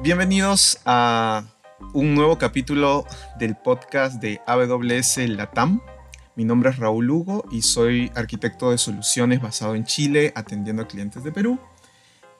Bienvenidos 0.00 0.78
a 0.84 1.42
un 1.92 2.14
nuevo 2.14 2.38
capítulo 2.38 3.04
del 3.36 3.56
podcast 3.56 4.20
de 4.22 4.40
AWS 4.46 5.28
Latam. 5.28 5.82
Mi 6.36 6.44
nombre 6.44 6.70
es 6.70 6.76
Raúl 6.76 7.10
Hugo 7.10 7.44
y 7.50 7.62
soy 7.62 8.12
arquitecto 8.14 8.70
de 8.70 8.78
soluciones 8.78 9.42
basado 9.42 9.74
en 9.74 9.84
Chile, 9.84 10.32
atendiendo 10.36 10.82
a 10.82 10.86
clientes 10.86 11.24
de 11.24 11.32
Perú. 11.32 11.58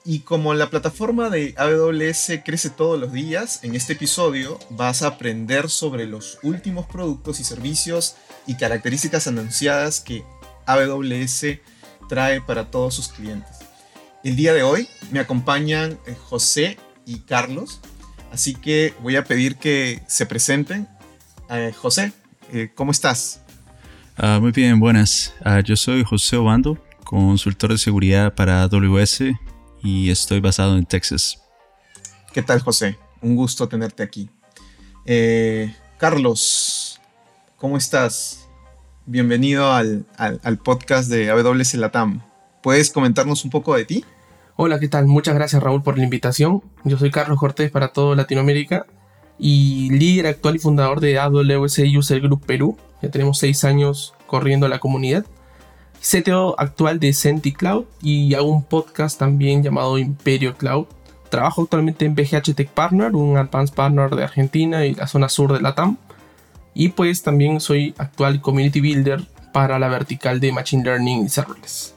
Y 0.05 0.19
como 0.21 0.53
la 0.53 0.69
plataforma 0.69 1.29
de 1.29 1.53
AWS 1.57 2.39
crece 2.45 2.69
todos 2.69 2.97
los 2.97 3.11
días, 3.11 3.61
en 3.65 3.75
este 3.75 3.91
episodio 3.91 4.57
vas 4.69 5.01
a 5.01 5.07
aprender 5.07 5.69
sobre 5.69 6.05
los 6.05 6.39
últimos 6.43 6.85
productos 6.87 7.41
y 7.41 7.43
servicios 7.43 8.15
y 8.47 8.55
características 8.55 9.27
anunciadas 9.27 9.99
que 9.99 10.23
AWS 10.65 11.59
trae 12.07 12.39
para 12.39 12.71
todos 12.71 12.93
sus 12.93 13.09
clientes. 13.09 13.57
El 14.23 14.37
día 14.37 14.53
de 14.53 14.63
hoy 14.63 14.87
me 15.11 15.19
acompañan 15.19 15.99
eh, 16.05 16.15
José 16.15 16.77
y 17.09 17.21
Carlos, 17.21 17.79
así 18.31 18.53
que 18.53 18.93
voy 19.01 19.15
a 19.15 19.23
pedir 19.23 19.55
que 19.55 19.99
se 20.05 20.27
presenten. 20.27 20.87
Eh, 21.49 21.73
José, 21.75 22.13
eh, 22.53 22.71
¿cómo 22.75 22.91
estás? 22.91 23.41
Ah, 24.15 24.37
muy 24.39 24.51
bien, 24.51 24.79
buenas. 24.79 25.33
Ah, 25.43 25.59
yo 25.61 25.75
soy 25.75 26.03
José 26.03 26.37
Obando, 26.37 26.77
consultor 27.03 27.71
de 27.71 27.79
seguridad 27.79 28.35
para 28.35 28.61
AWS 28.61 29.23
y 29.81 30.11
estoy 30.11 30.39
basado 30.39 30.77
en 30.77 30.85
Texas. 30.85 31.41
¿Qué 32.31 32.43
tal, 32.43 32.59
José? 32.59 32.95
Un 33.21 33.35
gusto 33.35 33.67
tenerte 33.67 34.03
aquí. 34.03 34.29
Carlos, 35.97 37.01
¿cómo 37.57 37.75
estás? 37.75 38.47
Bienvenido 39.07 39.73
al, 39.73 40.05
podcast 40.63 41.09
de 41.09 41.31
AWS 41.31 41.73
Latam. 41.73 42.21
¿Puedes 42.61 42.91
comentarnos 42.91 43.43
un 43.43 43.49
poco 43.49 43.75
de 43.75 43.85
ti? 43.85 44.05
Hola, 44.61 44.77
¿qué 44.77 44.89
tal? 44.89 45.07
Muchas 45.07 45.35
gracias 45.35 45.63
Raúl 45.63 45.83
por 45.83 45.97
la 45.97 46.03
invitación. 46.03 46.61
Yo 46.83 46.97
soy 46.97 47.11
Carlos 47.11 47.39
Cortés 47.39 47.71
para 47.71 47.93
todo 47.93 48.13
Latinoamérica 48.13 48.85
y 49.37 49.89
líder 49.89 50.27
actual 50.27 50.57
y 50.57 50.59
fundador 50.59 50.99
de 50.99 51.17
AWS 51.17 51.79
User 51.97 52.19
Group 52.19 52.45
Perú. 52.45 52.77
Ya 53.01 53.09
tenemos 53.09 53.39
seis 53.39 53.63
años 53.63 54.15
corriendo 54.27 54.67
la 54.67 54.79
comunidad. 54.79 55.25
CTO 56.01 56.59
actual 56.59 56.99
de 56.99 57.13
Senti 57.13 57.53
Cloud 57.53 57.85
y 58.01 58.33
hago 58.33 58.51
un 58.51 58.65
podcast 58.65 59.17
también 59.17 59.63
llamado 59.63 59.97
Imperio 59.97 60.57
Cloud. 60.57 60.87
Trabajo 61.29 61.61
actualmente 61.61 62.03
en 62.03 62.15
BGH 62.15 62.53
Tech 62.53 62.69
Partner, 62.71 63.15
un 63.15 63.37
advanced 63.37 63.73
partner 63.73 64.09
de 64.09 64.25
Argentina 64.25 64.85
y 64.85 64.93
la 64.93 65.07
zona 65.07 65.29
sur 65.29 65.53
de 65.53 65.61
Latam. 65.61 65.95
Y 66.73 66.89
pues 66.89 67.23
también 67.23 67.61
soy 67.61 67.95
actual 67.97 68.41
community 68.41 68.81
builder 68.81 69.25
para 69.53 69.79
la 69.79 69.87
vertical 69.87 70.41
de 70.41 70.51
Machine 70.51 70.83
Learning 70.83 71.23
y 71.23 71.29
Serverless. 71.29 71.95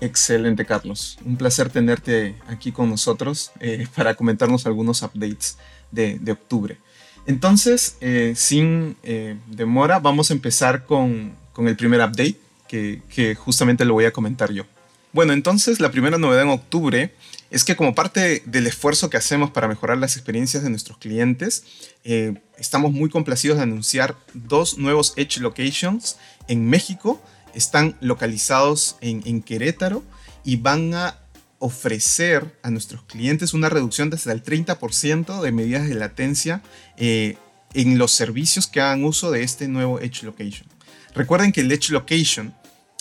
Excelente, 0.00 0.64
Carlos. 0.64 1.18
Un 1.24 1.36
placer 1.36 1.70
tenerte 1.70 2.36
aquí 2.46 2.72
con 2.72 2.88
nosotros 2.88 3.50
eh, 3.60 3.86
para 3.96 4.14
comentarnos 4.14 4.66
algunos 4.66 5.02
updates 5.02 5.58
de, 5.90 6.20
octubre. 6.30 6.78
Entonces, 7.26 7.96
eh, 8.00 8.34
sin 8.36 8.96
eh, 9.02 9.36
demora, 9.46 9.98
vamos 9.98 10.30
a 10.30 10.34
empezar 10.34 10.84
con, 10.84 11.34
el 11.58 11.76
primer 11.76 12.00
update, 12.00 12.36
que, 12.68 13.02
que 13.08 13.34
justamente 13.34 13.84
lo 13.84 13.94
voy 13.94 14.04
a 14.04 14.12
comentar 14.12 14.52
yo. 14.52 14.64
Bueno, 15.12 15.32
entonces 15.32 15.80
la 15.80 15.90
primera 15.90 16.18
novedad 16.18 16.42
en 16.42 16.50
octubre 16.50 17.12
es 17.50 17.64
que 17.64 17.76
como 17.76 17.94
parte 17.94 18.42
del 18.44 18.66
esfuerzo 18.66 19.08
que 19.08 19.16
hacemos 19.16 19.50
para 19.50 19.68
mejorar 19.68 19.96
las 19.98 20.16
experiencias 20.16 20.62
de 20.62 20.70
nuestros 20.70 20.98
clientes, 20.98 21.64
eh, 22.04 22.34
estamos 22.58 22.92
muy 22.92 23.08
complacidos 23.08 23.56
de 23.56 23.62
anunciar 23.62 24.16
dos 24.34 24.76
nuevos 24.76 25.14
Edge 25.16 25.40
Locations 25.40 26.18
en 26.46 26.68
México. 26.68 27.22
Están 27.58 27.96
localizados 28.00 28.96
en, 29.00 29.42
Querétaro 29.42 30.04
y 30.44 30.56
van 30.56 30.94
a 30.94 31.18
ofrecer 31.58 32.56
a 32.62 32.70
nuestros 32.70 33.02
clientes 33.02 33.52
una 33.52 33.68
reducción 33.68 34.10
de 34.10 34.16
hasta 34.16 34.30
el 34.30 34.44
30% 34.44 35.40
de 35.40 35.50
medidas 35.50 35.88
de 35.88 35.96
latencia 35.96 36.62
eh, 36.96 37.36
en 37.74 37.98
los 37.98 38.12
servicios 38.12 38.68
que 38.68 38.80
hagan 38.80 39.04
uso 39.04 39.32
de 39.32 39.42
este 39.42 39.66
nuevo 39.66 39.98
Edge 39.98 40.22
Location. 40.22 40.68
Recuerden 41.16 41.50
que 41.50 41.62
el 41.62 41.72
Edge 41.72 41.90
Location 41.90 42.54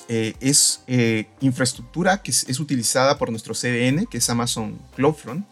eh, 0.09 0.33
es 0.39 0.81
eh, 0.87 1.27
infraestructura 1.39 2.23
que 2.23 2.31
es, 2.31 2.59
utilizada 2.59 3.19
por 3.19 3.29
nuestro 3.29 3.53
CDN, 3.53 4.07
que 4.07 4.17
es 4.17 4.27
Amazon 4.27 4.79
CloudFront, 4.95 5.45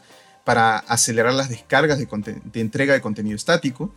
para 0.44 0.80
acelerar 0.80 1.36
las 1.36 1.50
descargas 1.50 2.00
de, 2.00 2.60
entrega 2.60 2.96
de 2.96 3.02
contenido 3.02 3.36
estático. 3.36 3.94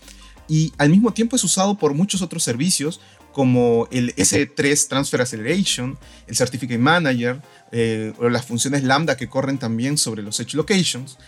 Y 0.48 0.74
al 0.76 0.90
mismo 0.90 1.12
tiempo 1.12 1.34
es 1.34 1.44
usado 1.44 1.78
por 1.78 1.94
muchos 1.94 2.20
otros 2.20 2.42
servicios 2.42 3.00
como 3.32 3.88
el 3.90 4.14
S3 4.16 4.88
Transfer 4.88 5.20
Acceleration, 5.20 5.98
el 6.26 6.36
Certificate 6.36 6.78
Manager, 6.78 7.40
eh, 7.70 8.12
o 8.18 8.28
las 8.28 8.46
funciones 8.46 8.82
Lambda 8.82 9.16
que 9.16 9.28
corren 9.28 9.58
también 9.58 9.98
sobre 9.98 10.22
los 10.22 10.40
Edge 10.40 10.54
Locations, 10.54 11.18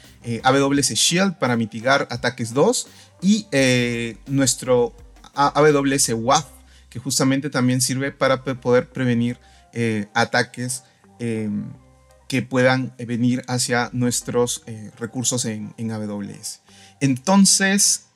AWS 0.42 0.90
Shield 0.94 1.38
para 1.38 1.56
mitigar 1.56 2.06
ataques 2.10 2.52
2 2.52 2.88
y 3.22 3.46
nuestro 4.26 4.94
AWS 5.34 6.10
WAF 6.14 6.46
que 6.90 6.98
justamente 6.98 7.48
también 7.48 7.80
sirve 7.80 8.10
para 8.10 8.42
poder 8.42 8.90
prevenir 8.90 9.38
eh, 9.72 10.08
ataques 10.12 10.82
em, 11.20 11.72
que 12.28 12.42
puedan 12.42 12.92
venir 12.98 13.42
hacia 13.46 13.88
nuestros 13.92 14.62
eh, 14.66 14.90
recursos 14.98 15.44
en, 15.44 15.72
AWS. 15.78 16.60
Entonces, 17.00 18.06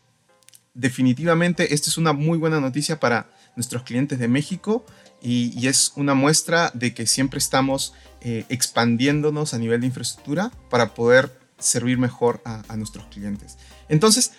definitivamente, 0.75 1.73
esta 1.73 1.89
es 1.89 1.97
una 1.97 2.13
muy 2.13 2.37
buena 2.37 2.61
noticia 2.61 3.01
para 3.01 3.31
nuestros 3.57 3.83
clientes 3.83 4.19
de 4.19 4.29
México 4.29 4.85
y, 5.23 5.67
es 5.67 5.93
una 5.97 6.15
muestra 6.15 6.71
de 6.75 6.93
que 6.93 7.07
siempre 7.07 7.39
estamos 7.39 7.95
eh, 8.21 8.45
expandiéndonos 8.49 9.55
a 9.55 9.59
nivel 9.59 9.81
de 9.81 9.87
infraestructura 9.87 10.51
para 10.71 10.95
poder 10.95 11.39
servir 11.59 11.99
mejor 11.99 12.43
a, 12.45 12.77
nuestros 12.77 13.07
clientes. 13.07 13.57
Entonces, 13.89 14.33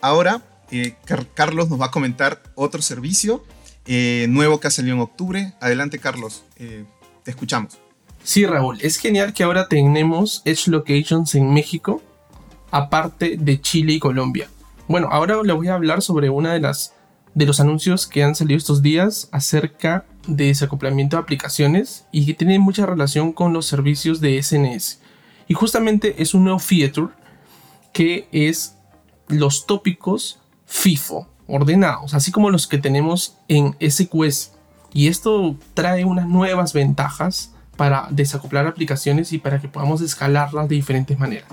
ahora 0.00 0.42
eh, 0.70 0.94
Carlos 1.34 1.68
nos 1.68 1.80
va 1.80 1.86
a 1.86 1.90
comentar 1.90 2.42
otro 2.54 2.80
servicio 2.80 3.44
eh, 3.86 4.26
nuevo 4.28 4.60
que 4.60 4.68
ha 4.68 4.70
salido 4.70 4.94
en 4.94 5.00
octubre. 5.00 5.52
Adelante, 5.60 5.98
Carlos, 5.98 6.44
eh, 6.56 6.84
te 7.24 7.30
escuchamos. 7.30 7.78
Sí, 8.22 8.46
Raúl, 8.46 8.78
es 8.80 8.98
genial 8.98 9.32
que 9.32 9.42
ahora 9.42 9.66
tenemos 9.68 10.42
Edge 10.44 10.68
Locations 10.68 11.34
en 11.34 11.52
México, 11.52 12.02
aparte 12.70 13.36
de 13.38 13.60
Chile 13.60 13.94
y 13.94 13.98
Colombia. 13.98 14.48
Bueno, 14.86 15.08
ahora 15.10 15.42
le 15.42 15.52
voy 15.52 15.68
a 15.68 15.74
hablar 15.74 16.02
sobre 16.02 16.30
una 16.30 16.52
de 16.52 16.60
las 16.60 16.94
de 17.34 17.46
los 17.46 17.60
anuncios 17.60 18.06
que 18.06 18.22
han 18.24 18.34
salido 18.34 18.58
estos 18.58 18.82
días 18.82 19.28
acerca 19.32 20.04
de 20.26 20.46
desacoplamiento 20.46 21.16
de 21.16 21.22
aplicaciones 21.22 22.06
y 22.12 22.26
que 22.26 22.34
tiene 22.34 22.58
mucha 22.58 22.86
relación 22.86 23.32
con 23.32 23.52
los 23.52 23.66
servicios 23.66 24.20
de 24.20 24.42
SNS. 24.42 25.00
Y 25.48 25.54
justamente 25.54 26.22
es 26.22 26.34
un 26.34 26.44
nuevo 26.44 26.58
feature 26.58 27.12
que 27.92 28.28
es 28.32 28.76
los 29.28 29.66
tópicos 29.66 30.38
FIFO, 30.66 31.28
ordenados, 31.46 32.14
así 32.14 32.30
como 32.30 32.50
los 32.50 32.66
que 32.66 32.78
tenemos 32.78 33.36
en 33.48 33.76
SQS. 33.80 34.52
Y 34.92 35.08
esto 35.08 35.56
trae 35.74 36.04
unas 36.04 36.26
nuevas 36.26 36.72
ventajas 36.72 37.52
para 37.76 38.08
desacoplar 38.10 38.66
aplicaciones 38.66 39.32
y 39.32 39.38
para 39.38 39.60
que 39.60 39.68
podamos 39.68 40.02
escalarlas 40.02 40.68
de 40.68 40.74
diferentes 40.74 41.18
maneras. 41.18 41.48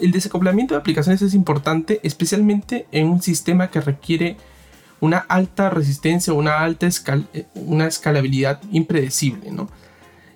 el 0.00 0.10
desacoplamiento 0.10 0.74
de 0.74 0.80
aplicaciones 0.80 1.22
es 1.22 1.34
importante, 1.34 2.00
especialmente 2.02 2.86
en 2.90 3.08
un 3.08 3.22
sistema 3.22 3.70
que 3.70 3.80
requiere 3.80 4.36
una 5.02 5.18
alta 5.18 5.68
resistencia, 5.68 6.32
una 6.32 6.60
alta 6.60 6.86
una 7.56 7.88
escalabilidad 7.88 8.60
impredecible, 8.70 9.50
¿no? 9.50 9.68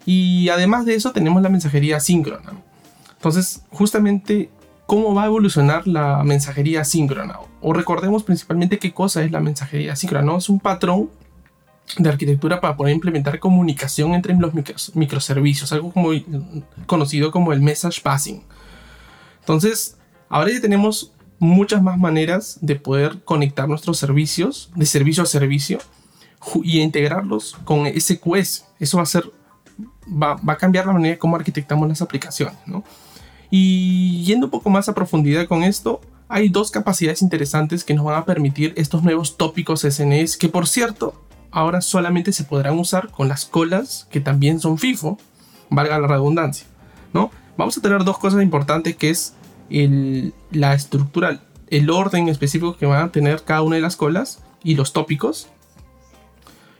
Y 0.04 0.48
además 0.48 0.84
de 0.84 0.96
eso 0.96 1.12
tenemos 1.12 1.40
la 1.40 1.48
mensajería 1.48 2.00
síncrona. 2.00 2.52
Entonces, 3.12 3.62
justamente 3.70 4.50
cómo 4.86 5.14
va 5.14 5.22
a 5.22 5.26
evolucionar 5.26 5.86
la 5.86 6.24
mensajería 6.24 6.84
síncrona. 6.84 7.38
O 7.60 7.72
recordemos 7.74 8.24
principalmente 8.24 8.80
qué 8.80 8.92
cosa 8.92 9.22
es 9.22 9.30
la 9.30 9.38
mensajería 9.38 9.94
síncrona. 9.94 10.36
Es 10.36 10.48
un 10.48 10.58
patrón 10.58 11.10
de 11.96 12.08
arquitectura 12.08 12.60
para 12.60 12.76
poder 12.76 12.92
implementar 12.92 13.38
comunicación 13.38 14.14
entre 14.14 14.34
los 14.34 14.52
microservicios, 14.96 15.72
algo 15.72 15.92
como, 15.92 16.10
conocido 16.86 17.30
como 17.30 17.52
el 17.52 17.60
message 17.60 18.00
passing. 18.02 18.42
Entonces, 19.38 19.96
ahora 20.28 20.50
ya 20.50 20.60
tenemos 20.60 21.12
muchas 21.38 21.82
más 21.82 21.98
maneras 21.98 22.58
de 22.60 22.76
poder 22.76 23.22
conectar 23.24 23.68
nuestros 23.68 23.98
servicios 23.98 24.70
de 24.74 24.86
servicio 24.86 25.22
a 25.22 25.26
servicio 25.26 25.78
y 26.62 26.80
integrarlos 26.80 27.56
con 27.64 27.86
SQS. 27.86 28.64
Eso 28.78 28.96
va 28.96 29.02
a 29.02 29.06
ser 29.06 29.30
va, 30.06 30.34
va 30.36 30.54
a 30.54 30.56
cambiar 30.56 30.86
la 30.86 30.92
manera 30.92 31.14
de 31.14 31.18
cómo 31.18 31.36
arquitectamos 31.36 31.88
las 31.88 32.02
aplicaciones, 32.02 32.56
¿no? 32.66 32.84
Y 33.50 34.24
yendo 34.24 34.46
un 34.46 34.50
poco 34.50 34.70
más 34.70 34.88
a 34.88 34.94
profundidad 34.94 35.46
con 35.46 35.62
esto, 35.62 36.00
hay 36.28 36.48
dos 36.48 36.70
capacidades 36.70 37.22
interesantes 37.22 37.84
que 37.84 37.94
nos 37.94 38.04
van 38.04 38.16
a 38.16 38.24
permitir 38.24 38.72
estos 38.76 39.02
nuevos 39.02 39.36
tópicos 39.36 39.82
SNS 39.82 40.36
que 40.36 40.48
por 40.48 40.66
cierto 40.66 41.14
ahora 41.52 41.80
solamente 41.80 42.32
se 42.32 42.44
podrán 42.44 42.78
usar 42.78 43.10
con 43.10 43.28
las 43.28 43.44
colas 43.44 44.08
que 44.10 44.20
también 44.20 44.58
son 44.58 44.78
FIFO, 44.78 45.18
valga 45.70 45.98
la 45.98 46.08
redundancia, 46.08 46.66
¿no? 47.12 47.30
Vamos 47.56 47.78
a 47.78 47.80
tener 47.80 48.04
dos 48.04 48.18
cosas 48.18 48.42
importantes 48.42 48.96
que 48.96 49.10
es 49.10 49.34
la 49.68 50.74
estructura, 50.74 51.40
el 51.68 51.90
orden 51.90 52.28
específico 52.28 52.76
que 52.76 52.86
van 52.86 53.04
a 53.04 53.12
tener 53.12 53.42
cada 53.42 53.62
una 53.62 53.76
de 53.76 53.82
las 53.82 53.96
colas 53.96 54.42
y 54.62 54.74
los 54.74 54.92
tópicos. 54.92 55.48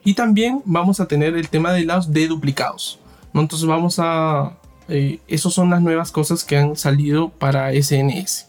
Y 0.04 0.14
también 0.14 0.62
vamos 0.64 1.00
a 1.00 1.06
tener 1.06 1.36
el 1.36 1.48
tema 1.48 1.72
de 1.72 1.84
los 1.84 2.12
deduplicados, 2.12 2.98
¿no? 3.32 3.40
Entonces 3.40 3.66
vamos 3.66 3.98
a 3.98 4.56
Eh, 4.88 5.18
esas 5.26 5.52
son 5.52 5.70
las 5.70 5.82
nuevas 5.82 6.12
cosas 6.12 6.44
que 6.44 6.56
han 6.56 6.76
salido 6.76 7.30
para 7.30 7.72
SNS. 7.72 8.46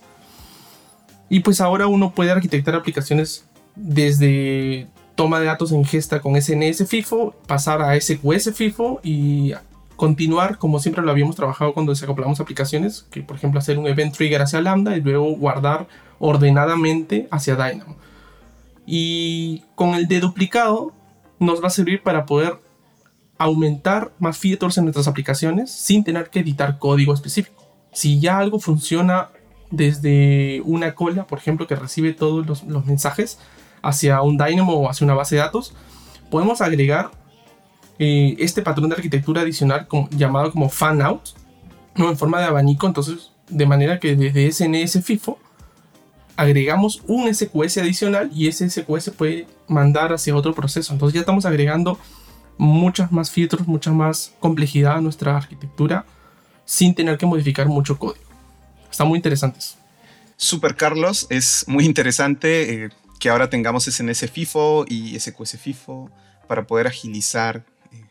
Y 1.30 1.40
pues 1.40 1.62
ahora 1.62 1.88
uno 1.88 2.13
puede 2.13 2.31
arquitectar 2.31 2.75
aplicaciones 2.75 3.45
desde 3.75 4.88
toma 5.16 5.40
de 5.40 5.48
datos 5.48 5.72
en 5.72 5.83
gesta 5.83 6.22
con 6.22 6.40
SNS 6.40 6.88
FIFO, 6.88 7.33
pasar 7.48 7.81
a 7.81 8.00
SQS 8.00 8.54
FIFO 8.54 9.00
y 9.04 9.54
continuar 9.97 10.59
como 10.59 10.79
siempre 10.79 11.03
lo 11.03 11.11
habíamos 11.11 11.35
trabajado 11.35 11.73
cuando 11.73 11.91
desacoplamos 11.91 12.39
aplicaciones, 12.39 13.05
que 13.11 13.21
por 13.23 13.35
ejemplo 13.35 13.59
hacer 13.59 13.77
un 13.77 13.88
event 13.88 14.15
trigger 14.15 14.41
hacia 14.44 14.61
Lambda 14.61 14.95
y 14.95 15.01
luego 15.01 15.35
guardar 15.35 15.88
ordenadamente 16.19 17.27
hacia 17.31 17.55
Dynamo. 17.55 17.97
Y 18.85 19.65
con 19.75 19.95
el 19.95 20.07
de 20.07 20.21
duplicado 20.21 20.94
nos 21.39 21.61
va 21.61 21.67
a 21.67 21.71
servir 21.71 22.01
para 22.03 22.25
poder 22.25 22.59
aumentar 23.38 24.13
más 24.19 24.38
features 24.38 24.77
en 24.77 24.85
nuestras 24.85 25.07
aplicaciones 25.07 25.71
sin 25.71 26.03
tener 26.03 26.29
que 26.29 26.39
editar 26.39 26.79
código 26.79 27.13
específico. 27.13 27.67
Si 27.91 28.19
ya 28.19 28.38
algo 28.38 28.59
funciona 28.59 29.29
desde 29.71 30.61
una 30.63 30.95
cola, 30.95 31.25
por 31.25 31.39
ejemplo, 31.39 31.67
que 31.67 31.75
recibe 31.75 32.13
todos 32.13 32.45
los, 32.45 32.63
los 32.63 32.85
mensajes 32.85 33.39
hacia 33.81 34.21
un 34.21 34.38
Dynamo 34.38 34.73
o 34.73 34.89
hacia 34.89 35.05
una 35.05 35.15
base 35.15 35.35
de 35.35 35.41
datos, 35.41 35.73
podemos 36.29 36.61
agregar 36.61 37.11
eh, 37.99 38.35
este 38.39 38.61
patrón 38.61 38.89
de 38.89 38.95
arquitectura 38.95 39.41
adicional 39.41 39.88
llamado 40.11 40.51
como 40.51 40.69
fan 40.69 41.01
out, 41.01 41.29
¿no? 41.95 42.09
en 42.09 42.17
forma 42.17 42.39
de 42.39 42.45
abanico, 42.45 42.88
entonces 42.88 43.31
de 43.49 43.65
manera 43.65 43.99
que 43.99 44.15
desde 44.15 44.51
SNS 44.51 45.03
FIFO 45.03 45.39
agregamos 46.35 47.01
un 47.07 47.33
SQS 47.33 47.79
adicional 47.79 48.29
y 48.33 48.47
ese 48.47 48.69
SQS 48.69 49.09
puede 49.09 49.47
mandar 49.67 50.13
hacia 50.13 50.35
otro 50.35 50.53
proceso. 50.53 50.94
Entonces 50.94 51.15
ya 51.15 51.21
estamos 51.21 51.45
agregando 51.45 51.97
muchas 52.57 53.11
más 53.11 53.31
filtros, 53.31 53.67
mucha 53.67 53.91
más 53.91 54.33
complejidad 54.39 54.97
a 54.97 55.01
nuestra 55.01 55.35
arquitectura 55.35 56.05
sin 56.65 56.94
tener 56.94 57.17
que 57.17 57.25
modificar 57.25 57.67
mucho 57.67 57.97
código. 57.97 58.23
Están 58.91 59.07
muy 59.07 59.17
interesantes. 59.17 59.77
Super 60.35 60.75
Carlos, 60.75 61.25
es 61.29 61.65
muy 61.67 61.85
interesante 61.85 62.85
eh, 62.85 62.89
que 63.19 63.29
ahora 63.29 63.49
tengamos 63.49 63.85
SNS 63.85 64.29
FIFO 64.29 64.85
y 64.88 65.19
SQS 65.19 65.57
FIFO 65.57 66.11
para 66.47 66.67
poder 66.67 66.88
agilizar 66.88 67.65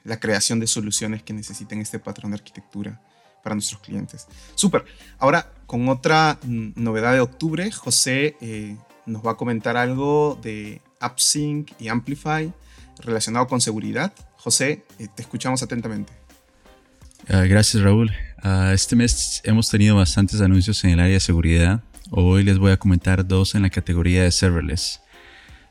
la 0.06 0.20
creación 0.20 0.60
de 0.60 0.66
soluciones 0.66 1.22
que 1.22 1.32
necesiten 1.32 1.80
este 1.80 1.98
patrón 1.98 2.30
de 2.30 2.36
arquitectura 2.36 3.00
para 3.42 3.54
nuestros 3.54 3.80
clientes. 3.80 4.26
Súper. 4.54 4.84
Ahora, 5.18 5.52
con 5.66 5.88
otra 5.88 6.38
novedad 6.44 7.12
de 7.12 7.20
octubre, 7.20 7.70
José 7.70 8.36
eh, 8.40 8.76
nos 9.04 9.24
va 9.24 9.32
a 9.32 9.36
comentar 9.36 9.76
algo 9.76 10.38
de 10.42 10.80
AppSync 11.00 11.70
y 11.78 11.88
Amplify 11.88 12.52
relacionado 13.00 13.46
con 13.46 13.60
seguridad. 13.60 14.12
José, 14.36 14.84
eh, 14.98 15.08
te 15.14 15.22
escuchamos 15.22 15.62
atentamente. 15.62 16.12
Ah, 17.28 17.42
gracias, 17.42 17.82
Raúl. 17.82 18.12
Ah, 18.42 18.70
este 18.72 18.94
mes 18.94 19.40
hemos 19.44 19.68
tenido 19.68 19.96
bastantes 19.96 20.40
anuncios 20.40 20.82
en 20.84 20.90
el 20.90 21.00
área 21.00 21.14
de 21.14 21.20
seguridad. 21.20 21.82
Hoy 22.10 22.44
les 22.44 22.58
voy 22.58 22.70
a 22.70 22.76
comentar 22.76 23.26
dos 23.26 23.56
en 23.56 23.62
la 23.62 23.70
categoría 23.70 24.22
de 24.22 24.30
serverless. 24.30 25.00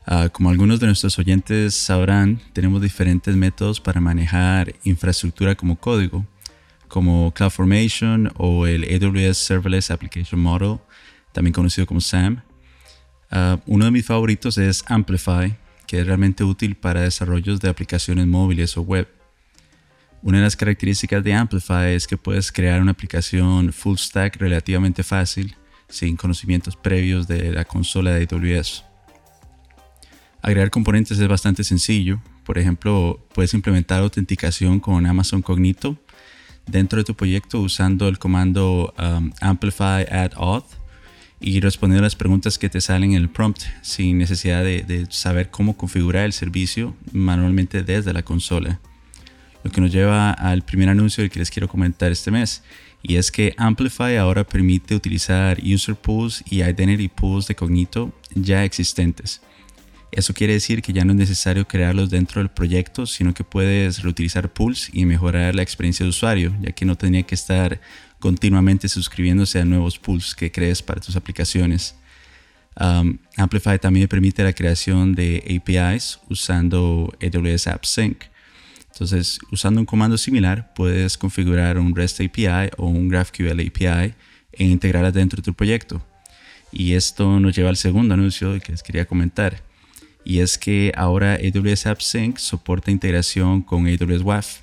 Ah, 0.08 0.28
como 0.28 0.50
algunos 0.50 0.78
de 0.78 0.86
nuestros 0.86 1.18
oyentes 1.18 1.74
sabrán, 1.74 2.40
tenemos 2.52 2.80
diferentes 2.80 3.34
métodos 3.34 3.80
para 3.80 4.00
manejar 4.00 4.72
infraestructura 4.84 5.56
como 5.56 5.80
código, 5.80 6.24
como 6.86 7.34
CloudFormation 7.34 8.32
o 8.36 8.68
el 8.68 8.84
AWS 8.84 9.36
Serverless 9.36 9.90
Application 9.90 10.40
Model, 10.40 10.78
también 11.32 11.52
conocido 11.52 11.88
como 11.88 12.00
SAM. 12.00 12.40
Ah, 13.32 13.58
uno 13.66 13.84
de 13.84 13.90
mis 13.90 14.06
favoritos 14.06 14.58
es 14.58 14.84
Amplify, 14.86 15.56
que 15.88 15.98
es 15.98 16.06
realmente 16.06 16.44
útil 16.44 16.76
para 16.76 17.00
desarrollos 17.00 17.58
de 17.58 17.68
aplicaciones 17.68 18.28
móviles 18.28 18.76
o 18.76 18.82
web. 18.82 19.08
Una 20.22 20.38
de 20.38 20.44
las 20.44 20.54
características 20.54 21.24
de 21.24 21.34
Amplify 21.34 21.94
es 21.94 22.06
que 22.06 22.16
puedes 22.16 22.52
crear 22.52 22.80
una 22.80 22.92
aplicación 22.92 23.72
full 23.72 23.96
stack 23.96 24.36
relativamente 24.36 25.02
fácil, 25.02 25.56
sin 25.88 26.14
conocimientos 26.14 26.76
previos 26.76 27.26
de 27.26 27.50
la 27.50 27.64
consola 27.64 28.12
de 28.12 28.28
AWS. 28.30 28.84
Agregar 30.46 30.70
componentes 30.70 31.18
es 31.18 31.26
bastante 31.26 31.64
sencillo. 31.64 32.20
Por 32.44 32.56
ejemplo, 32.56 33.18
puedes 33.34 33.52
implementar 33.52 34.00
autenticación 34.00 34.78
con 34.78 35.04
Amazon 35.04 35.42
Cognito 35.42 35.98
dentro 36.68 36.98
de 36.98 37.04
tu 37.04 37.16
proyecto 37.16 37.58
usando 37.58 38.06
el 38.06 38.20
comando 38.20 38.94
um, 38.96 39.32
amplify 39.40 40.06
add 40.08 40.34
auth 40.36 40.66
y 41.40 41.58
respondiendo 41.58 42.04
a 42.04 42.06
las 42.06 42.14
preguntas 42.14 42.58
que 42.58 42.68
te 42.68 42.80
salen 42.80 43.10
en 43.10 43.22
el 43.22 43.28
prompt 43.28 43.60
sin 43.82 44.18
necesidad 44.18 44.62
de, 44.62 45.08
saber 45.10 45.50
cómo 45.50 45.76
configurar 45.76 46.26
el 46.26 46.32
servicio 46.32 46.94
manualmente 47.10 47.82
desde 47.82 48.12
la 48.12 48.22
consola. 48.22 48.78
Lo 49.64 49.72
que 49.72 49.80
nos 49.80 49.90
lleva 49.90 50.30
al 50.30 50.62
primer 50.62 50.90
anuncio 50.90 51.22
del 51.22 51.30
que 51.32 51.40
les 51.40 51.50
quiero 51.50 51.66
comentar 51.66 52.12
este 52.12 52.30
mes 52.30 52.62
y 53.02 53.16
es 53.16 53.32
que 53.32 53.52
Amplify 53.56 54.16
ahora 54.16 54.44
permite 54.44 54.94
utilizar 54.94 55.58
user 55.60 55.96
pools 55.96 56.44
y 56.48 56.62
identity 56.62 57.08
pools 57.08 57.48
de 57.48 57.56
Cognito 57.56 58.12
ya 58.36 58.62
existentes. 58.62 59.40
Eso 60.12 60.32
quiere 60.32 60.54
decir 60.54 60.82
que 60.82 60.92
ya 60.92 61.04
no 61.04 61.12
es 61.12 61.18
necesario 61.18 61.66
crearlos 61.66 62.10
dentro 62.10 62.40
del 62.40 62.50
proyecto, 62.50 63.06
sino 63.06 63.34
que 63.34 63.44
puedes 63.44 64.02
reutilizar 64.02 64.52
pools 64.52 64.90
y 64.92 65.04
mejorar 65.04 65.54
la 65.54 65.62
experiencia 65.62 66.04
de 66.04 66.10
usuario, 66.10 66.56
ya 66.62 66.72
que 66.72 66.84
no 66.84 66.96
tenía 66.96 67.24
que 67.24 67.34
estar 67.34 67.80
continuamente 68.18 68.88
suscribiéndose 68.88 69.60
a 69.60 69.64
nuevos 69.64 69.98
pools 69.98 70.34
que 70.34 70.50
crees 70.50 70.82
para 70.82 71.00
tus 71.00 71.16
aplicaciones. 71.16 71.96
Um, 72.78 73.18
Amplify 73.36 73.78
también 73.78 74.06
permite 74.06 74.42
la 74.44 74.52
creación 74.52 75.14
de 75.14 75.42
APIs 75.44 76.20
usando 76.28 77.12
AWS 77.22 77.66
App 77.66 77.84
Sync. 77.84 78.24
Entonces, 78.92 79.38
usando 79.50 79.80
un 79.80 79.86
comando 79.86 80.16
similar, 80.16 80.72
puedes 80.74 81.18
configurar 81.18 81.78
un 81.78 81.94
REST 81.94 82.22
API 82.22 82.70
o 82.78 82.86
un 82.86 83.08
GraphQL 83.08 83.60
API 83.60 84.14
e 84.52 84.64
integrarlas 84.64 85.12
dentro 85.12 85.36
de 85.36 85.42
tu 85.42 85.52
proyecto. 85.52 86.02
Y 86.72 86.94
esto 86.94 87.38
nos 87.38 87.54
lleva 87.54 87.68
al 87.68 87.76
segundo 87.76 88.14
anuncio 88.14 88.58
que 88.60 88.72
les 88.72 88.82
quería 88.82 89.04
comentar 89.04 89.65
y 90.26 90.40
es 90.40 90.58
que 90.58 90.92
ahora 90.96 91.34
AWS 91.36 91.86
AppSync 91.86 92.38
soporta 92.38 92.90
integración 92.90 93.62
con 93.62 93.86
AWS 93.86 94.22
WAF. 94.22 94.60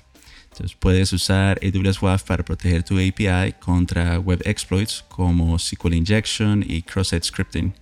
Entonces 0.52 0.76
puedes 0.78 1.10
usar 1.14 1.58
AWS 1.62 2.02
WAF 2.02 2.22
para 2.22 2.44
proteger 2.44 2.82
tu 2.82 2.98
API 2.98 3.54
contra 3.58 4.18
web 4.18 4.42
exploits 4.44 5.02
como 5.08 5.58
SQL 5.58 5.94
injection 5.94 6.62
y 6.68 6.82
cross-site 6.82 7.24
scripting. 7.24 7.72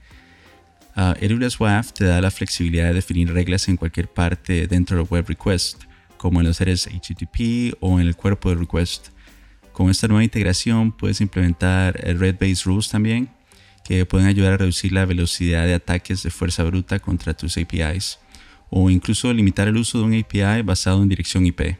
Ah, 0.95 1.17
AWS 1.21 1.59
WAF 1.59 1.93
te 1.93 2.05
da 2.05 2.21
la 2.21 2.31
flexibilidad 2.31 2.87
de 2.87 2.95
definir 2.95 3.33
reglas 3.33 3.69
en 3.69 3.77
cualquier 3.77 4.07
parte 4.07 4.69
dentro 4.69 4.97
del 4.99 5.07
web 5.11 5.27
request, 5.27 5.83
como 6.17 6.41
en 6.41 6.47
los 6.47 6.59
seres 6.59 6.87
HTTP 6.87 7.75
o 7.81 7.99
en 7.99 8.07
el 8.07 8.15
cuerpo 8.15 8.51
de 8.51 8.57
request. 8.57 9.09
Con 9.73 9.91
esta 9.91 10.07
nueva 10.07 10.23
integración 10.23 10.93
puedes 10.93 11.21
implementar 11.21 11.95
red-based 11.95 12.65
rules 12.65 12.89
también 12.89 13.29
que 13.85 14.07
pueden 14.07 14.27
ayudar 14.27 14.55
a 14.55 14.57
reducir 14.59 14.93
la 14.93 15.05
velocidad 15.05 15.67
de 15.67 15.75
ataques 15.75 16.23
de 16.23 16.31
fuerza 16.31 16.63
bruta 16.65 16.99
contra 16.99 17.35
tus 17.35 17.57
APIs 17.57 18.19
o 18.71 18.89
incluso 18.89 19.33
limitar 19.33 19.69
el 19.69 19.77
uso 19.77 19.99
de 19.99 20.05
un 20.05 20.15
API 20.15 20.63
basado 20.63 21.03
en 21.03 21.09
dirección 21.09 21.45
IP. 21.45 21.77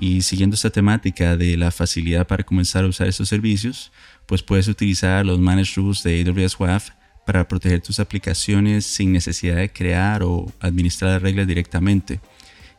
Y 0.00 0.22
siguiendo 0.22 0.54
esta 0.54 0.70
temática 0.70 1.36
de 1.36 1.56
la 1.58 1.70
facilidad 1.70 2.26
para 2.26 2.44
comenzar 2.44 2.84
a 2.84 2.88
usar 2.88 3.08
estos 3.08 3.28
servicios, 3.28 3.92
pues 4.26 4.42
puedes 4.42 4.68
utilizar 4.68 5.26
los 5.26 5.38
Managed 5.38 5.76
Rules 5.76 6.02
de 6.02 6.24
AWS 6.26 6.58
WAF 6.58 6.90
para 7.26 7.46
proteger 7.46 7.82
tus 7.82 8.00
aplicaciones 8.00 8.86
sin 8.86 9.12
necesidad 9.12 9.56
de 9.56 9.70
crear 9.70 10.22
o 10.22 10.50
administrar 10.60 11.12
las 11.12 11.22
reglas 11.22 11.46
directamente. 11.46 12.20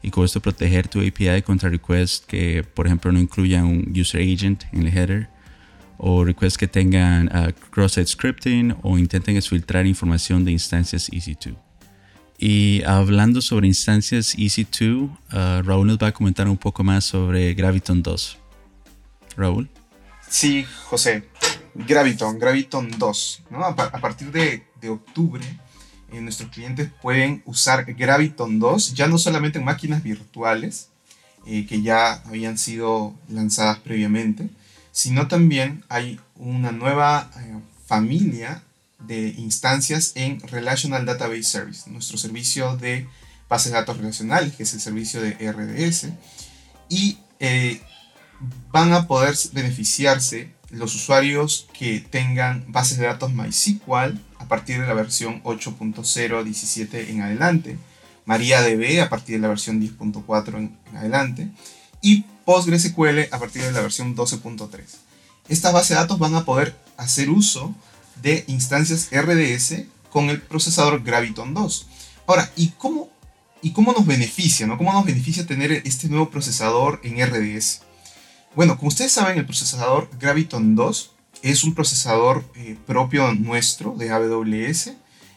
Y 0.02 0.10
con 0.10 0.26
esto 0.26 0.42
proteger 0.42 0.88
tu 0.88 1.00
API 1.00 1.44
contra 1.44 1.70
requests 1.70 2.26
que, 2.26 2.64
por 2.64 2.88
ejemplo, 2.88 3.12
no 3.12 3.20
incluyan 3.20 3.66
un 3.66 3.94
user 3.96 4.22
agent 4.22 4.64
en 4.74 4.88
el 4.88 4.98
header 4.98 5.30
o 5.98 6.24
requests 6.24 6.58
que 6.58 6.68
tengan 6.68 7.28
uh, 7.28 7.52
cross-site 7.72 8.08
scripting 8.08 8.76
o 8.82 8.98
intenten 8.98 9.38
exfiltrar 9.38 9.86
información 9.86 10.44
de 10.44 10.52
instancias 10.52 11.10
EC2. 11.10 11.56
Y 12.38 12.84
hablando 12.84 13.42
sobre 13.42 13.68
instancias 13.68 14.38
EC2, 14.38 15.10
uh, 15.10 15.62
Raúl 15.64 15.88
nos 15.88 15.98
va 15.98 16.08
a 16.08 16.12
comentar 16.12 16.48
un 16.48 16.58
poco 16.58 16.84
más 16.84 17.06
sobre 17.06 17.54
Graviton 17.54 18.04
2. 18.04 18.38
Raúl. 19.38 19.70
Sí, 20.30 20.66
José. 20.86 21.30
Graviton, 21.76 22.40
Graviton 22.40 22.92
2. 22.98 23.44
A, 23.52 23.76
partir 24.00 24.32
de, 24.32 24.64
octubre, 24.90 25.44
eh, 26.12 26.22
nuestros 26.22 26.50
clientes 26.50 26.90
pueden 27.02 27.42
usar 27.46 27.86
Graviton 27.86 28.60
2 28.60 28.94
ya 28.94 29.08
no 29.08 29.18
solamente 29.18 29.60
en 29.60 29.66
máquinas 29.66 30.04
virtuales, 30.04 30.90
eh, 31.46 31.66
que 31.66 31.82
ya 31.82 32.14
habían 32.26 32.58
sido 32.58 33.16
lanzadas 33.30 33.80
previamente, 33.80 34.50
sino 34.94 35.28
también 35.28 35.84
hay 35.90 36.20
una 36.36 36.72
nueva 36.72 37.30
eh, 37.36 37.60
familia 37.86 38.64
de 39.00 39.30
instancias 39.38 40.14
en 40.16 40.40
Relational 40.40 41.06
Database 41.06 41.44
Service, 41.44 41.90
nuestro 41.90 42.18
servicio 42.18 42.78
de 42.78 43.08
bases 43.50 43.72
de 43.72 43.80
datos 43.80 43.98
relacionales, 43.98 44.54
que 44.54 44.64
es 44.64 44.74
el 44.74 44.80
servicio 44.80 45.20
de 45.20 45.34
RDS, 45.52 46.10
y 46.90 47.18
eh, 47.40 47.82
van 48.72 48.94
a 48.94 49.08
poder 49.08 49.36
beneficiarse 49.52 50.54
los 50.70 50.96
usuarios 50.96 51.68
que 51.74 52.00
tengan 52.00 52.64
bases 52.72 53.00
de 53.00 53.08
datos 53.08 53.34
MySQL 53.34 54.20
a 54.38 54.48
partir 54.48 54.80
de 54.80 54.88
la 54.88 54.94
versión 54.94 55.42
8.0.17 55.44 57.10
en 57.10 57.22
adelante, 57.22 57.78
MariaDB 58.26 59.02
a 59.02 59.10
partir 59.10 59.36
de 59.36 59.42
la 59.42 59.48
versión 59.48 59.82
10.4 59.82 60.58
en, 60.58 60.78
adelante, 60.96 61.50
y 62.02 62.26
PostgreSQL 62.46 63.30
a 63.32 63.40
partir 63.40 63.64
de 63.64 63.72
la 63.72 63.82
versión 63.82 64.16
12.3. 64.16 64.82
Estas 65.50 65.74
bases 65.74 65.90
de 65.90 65.96
datos 65.96 66.20
van 66.20 66.36
a 66.36 66.46
poder 66.46 66.76
hacer 66.98 67.30
uso 67.30 67.74
de 68.22 68.46
instancias 68.48 69.10
RDS 69.12 69.84
con 70.10 70.30
el 70.30 70.42
procesador 70.42 71.04
Graviton 71.04 71.54
2. 71.54 71.88
Ahora, 72.28 72.52
¿y 72.56 72.70
cómo, 72.70 73.10
y 73.62 73.72
cómo 73.72 73.92
nos 73.92 74.06
beneficia? 74.06 74.68
¿no? 74.68 74.78
¿Cómo 74.78 74.94
nos 74.94 75.06
beneficia 75.06 75.46
tener 75.46 75.72
este 75.72 76.08
nuevo 76.08 76.30
procesador 76.30 77.02
en 77.04 77.26
RDS? 77.26 77.82
Bueno, 78.56 78.78
como 78.78 78.90
ustedes 78.90 79.12
saben, 79.12 79.38
el 79.38 79.46
procesador 79.46 80.10
Graviton 80.20 80.76
2 80.76 81.12
es 81.42 81.64
un 81.64 81.74
procesador 81.74 82.46
eh, 82.56 82.78
propio 82.86 83.34
nuestro 83.34 83.96
de 83.98 84.12
AWS. 84.12 84.92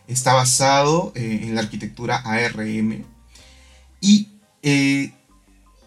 Está 0.06 0.34
basado 0.34 1.12
eh, 1.16 1.40
en 1.42 1.54
la 1.54 1.62
arquitectura 1.62 2.18
ARM. 2.18 3.04
Y 4.00 4.28
eh, 4.62 5.12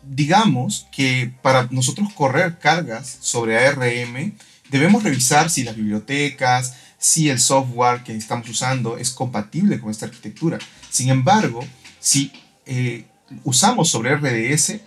digamos 0.03 0.87
que 0.91 1.31
para 1.41 1.67
nosotros 1.71 2.13
correr 2.13 2.59
cargas 2.59 3.17
sobre 3.21 3.57
ARM, 3.57 4.33
debemos 4.69 5.03
revisar 5.03 5.49
si 5.49 5.63
las 5.63 5.75
bibliotecas, 5.75 6.75
si 6.97 7.29
el 7.29 7.39
software 7.39 8.03
que 8.03 8.15
estamos 8.15 8.49
usando 8.49 8.97
es 8.97 9.11
compatible 9.11 9.79
con 9.79 9.91
esta 9.91 10.05
arquitectura. 10.05 10.59
Sin 10.89 11.09
embargo, 11.09 11.61
si 11.99 12.31
usamos 13.43 13.89
sobre 13.89 14.15
RDS, 14.15 14.79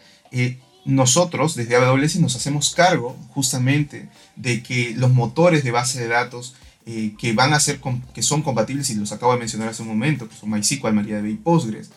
nosotros 0.85 1.55
desde 1.55 1.77
AWS 1.77 2.17
nos 2.17 2.35
hacemos 2.37 2.75
cargo 2.75 3.17
justamente 3.31 4.09
de 4.37 4.63
que 4.63 4.95
los 4.97 5.13
motores 5.13 5.63
de 5.65 5.71
base 5.71 6.01
de 6.01 6.09
datos 6.09 6.55
eh, 6.85 7.15
que 7.17 7.33
van 7.33 7.55
a 7.55 7.61
ser 7.61 7.81
que 8.13 8.23
son 8.23 8.43
compatibles 8.43 8.91
y 8.91 8.97
los 8.97 9.13
acabo 9.13 9.33
de 9.33 9.39
mencionar 9.39 9.69
hace 9.69 9.83
un 9.83 9.89
momento, 9.89 10.29
que 10.29 10.35
son 10.35 10.51
MySQL, 10.51 10.93
MariaDB 10.93 11.27
y 11.27 11.35
Postgres, 11.35 11.91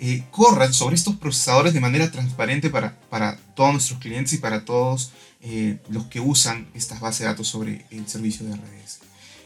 eh, 0.00 0.24
corran 0.30 0.72
sobre 0.72 0.96
estos 0.96 1.16
procesadores 1.16 1.72
de 1.72 1.80
manera 1.80 2.10
transparente 2.10 2.70
para, 2.70 2.98
para 3.10 3.36
todos 3.54 3.72
nuestros 3.72 4.00
clientes 4.00 4.32
y 4.32 4.38
para 4.38 4.64
todos 4.64 5.12
eh, 5.42 5.78
los 5.88 6.06
que 6.06 6.20
usan 6.20 6.68
estas 6.74 7.00
bases 7.00 7.20
de 7.20 7.26
datos 7.26 7.46
sobre 7.46 7.84
el 7.90 8.08
servicio 8.08 8.46
de 8.46 8.56
RDS. 8.56 9.00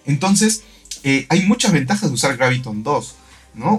Entonces, 0.06 0.62
hay 1.28 1.42
muchas 1.42 1.72
ventajas 1.72 2.08
de 2.08 2.14
usar 2.14 2.36
Graviton 2.38 2.82
2. 2.82 3.14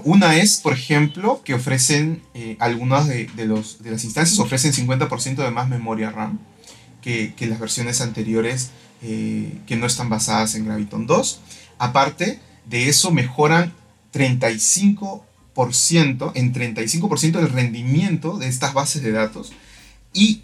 Una 0.04 0.36
es, 0.36 0.56
por 0.56 0.72
ejemplo, 0.72 1.42
que 1.44 1.52
ofrecen 1.52 2.22
eh, 2.32 2.56
algunas 2.60 3.08
de, 3.08 3.28
los, 3.44 3.82
de, 3.82 3.90
las 3.90 4.04
instancias 4.04 4.38
ofrecen 4.38 4.72
50% 4.72 5.36
de 5.36 5.50
más 5.50 5.68
memoria 5.68 6.10
RAM 6.10 6.38
que, 7.02 7.34
las 7.40 7.60
versiones 7.60 8.00
anteriores 8.00 8.70
eh, 9.02 9.60
que 9.66 9.76
no 9.76 9.86
están 9.86 10.08
basadas 10.08 10.54
en 10.54 10.64
Graviton 10.64 11.06
2. 11.06 11.40
Aparte 11.78 12.40
de 12.64 12.88
eso, 12.88 13.10
mejoran 13.10 13.74
35%, 14.14 15.20
en 15.56 16.52
35% 16.52 17.38
el 17.38 17.48
rendimiento 17.48 18.38
de 18.38 18.48
estas 18.48 18.74
bases 18.74 19.02
de 19.02 19.12
datos. 19.12 19.52
Y 20.12 20.42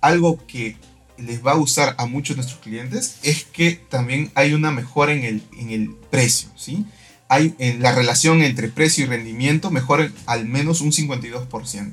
algo 0.00 0.44
que 0.46 0.76
les 1.18 1.44
va 1.44 1.52
a 1.52 1.56
gustar 1.56 1.94
a 1.98 2.06
muchos 2.06 2.36
de 2.36 2.42
nuestros 2.42 2.62
clientes 2.62 3.18
es 3.22 3.44
que 3.44 3.72
también 3.72 4.30
hay 4.34 4.54
una 4.54 4.70
mejora 4.70 5.12
en 5.12 5.24
el, 5.24 5.42
en 5.58 5.70
el 5.70 5.90
precio, 6.10 6.48
¿sí? 6.56 6.86
hay 7.28 7.54
en 7.58 7.80
la 7.80 7.92
relación 7.92 8.42
entre 8.42 8.68
precio 8.68 9.04
y 9.04 9.06
rendimiento 9.06 9.70
mejora 9.70 10.10
al 10.26 10.46
menos 10.46 10.80
un 10.80 10.90
52%. 10.90 11.92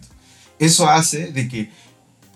Eso 0.58 0.89
hace 0.89 1.32
de 1.32 1.48
que 1.48 1.70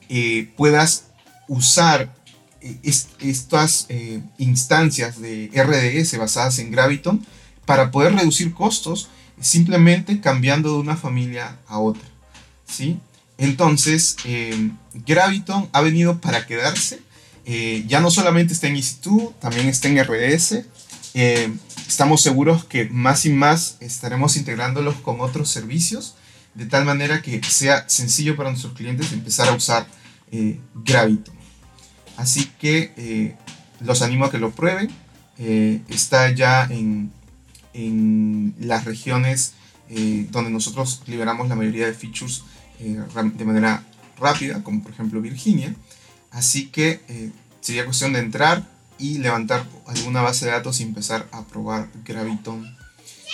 eh, 0.10 0.52
puedas 0.56 1.06
usar 1.48 2.14
eh, 2.62 2.78
estas 2.84 3.88
eh, 3.90 4.22
instancias 4.38 5.20
de 5.20 5.50
RDS 5.52 6.16
basadas 6.20 6.60
en 6.60 6.70
Graviton 6.70 7.26
para 7.66 7.90
poder 7.90 8.14
reducir 8.14 8.54
costos 8.54 9.10
simplemente 9.42 10.22
cambiando 10.22 10.74
de 10.74 10.80
una 10.80 10.96
familia 10.96 11.58
a 11.68 11.80
otra. 11.80 12.08
¿sí? 12.66 13.00
Entonces, 13.38 14.16
Graviton 14.94 15.70
ha 15.74 15.82
venido 15.82 16.22
para 16.22 16.46
quedarse. 16.46 17.02
ya 17.88 18.00
no 18.00 18.12
solamente 18.12 18.54
está 18.54 18.68
en 18.68 18.76
EC2, 18.76 19.34
también 19.40 19.68
está 19.68 19.88
en 19.88 20.04
RDS 20.04 20.66
eh, 21.14 21.54
estamos 21.88 22.22
seguros 22.22 22.64
que 22.64 22.86
más 22.86 23.26
y 23.26 23.32
más 23.32 23.78
estaremos 23.82 24.38
integrándolos 24.38 24.96
con 24.96 25.20
otros 25.20 25.50
servicios, 25.50 26.16
de 26.54 26.66
tal 26.66 26.86
manera 26.86 27.22
que 27.22 27.42
sea 27.44 27.88
sencillo 27.90 28.36
para 28.36 28.50
nuestros 28.50 28.74
clientes 28.74 29.12
empezar 29.12 29.50
a 29.50 29.54
usar 29.54 29.88
eh, 30.32 30.60
Gravito. 30.74 31.32
Así 32.18 32.46
que 32.60 32.94
eh, 32.98 33.36
los 33.82 34.02
animo 34.02 34.26
a 34.26 34.32
que 34.32 34.38
lo 34.38 34.52
prueben. 34.52 34.90
está 35.90 36.32
ya 36.32 36.68
en, 36.70 37.12
en 37.74 38.56
las 38.60 38.86
regiones 38.86 39.54
donde 40.30 40.50
nosotros 40.50 41.02
liberamos 41.08 41.50
la 41.50 41.56
mayoría 41.56 41.86
de 41.86 41.94
features 41.94 42.44
de 42.80 43.46
manera 43.46 43.84
rápida, 44.18 44.64
como 44.64 44.82
por 44.82 44.94
ejemplo 44.94 45.20
Virginia. 45.22 45.76
Así 46.32 46.68
que 46.68 47.02
sería 47.60 47.84
cuestión 47.84 48.14
de 48.14 48.20
entrar, 48.20 48.66
y 49.02 49.18
levantar 49.18 49.66
alguna 49.88 50.22
base 50.22 50.46
de 50.46 50.52
datos 50.52 50.80
y 50.80 50.84
empezar 50.84 51.28
a 51.32 51.44
probar 51.44 51.90
Graviton. 52.06 52.78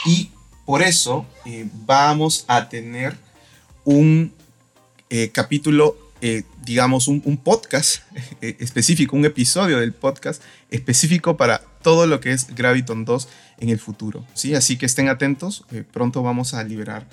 Y 0.05 0.31
por 0.65 0.81
eso 0.81 1.25
eh, 1.45 1.67
vamos 1.85 2.45
a 2.47 2.69
tener 2.69 3.17
un 3.83 4.33
eh, 5.09 5.29
capítulo, 5.33 5.97
eh, 6.21 6.43
digamos, 6.63 7.07
un, 7.07 7.37
podcast 7.37 8.03
específico, 8.41 9.15
un 9.15 9.25
episodio 9.25 9.79
del 9.79 9.93
podcast 9.93 10.41
específico 10.69 11.37
para 11.37 11.59
todo 11.81 12.07
lo 12.07 12.19
que 12.19 12.31
es 12.31 12.53
Graviton 12.55 13.05
2 13.05 13.27
en 13.59 13.69
el 13.69 13.79
futuro. 13.79 14.25
¿sí? 14.33 14.55
Así 14.55 14.77
que 14.77 14.85
estén 14.85 15.09
atentos, 15.09 15.65
pronto 15.91 16.23
vamos 16.23 16.53
a 16.53 16.63
liberar 16.63 17.07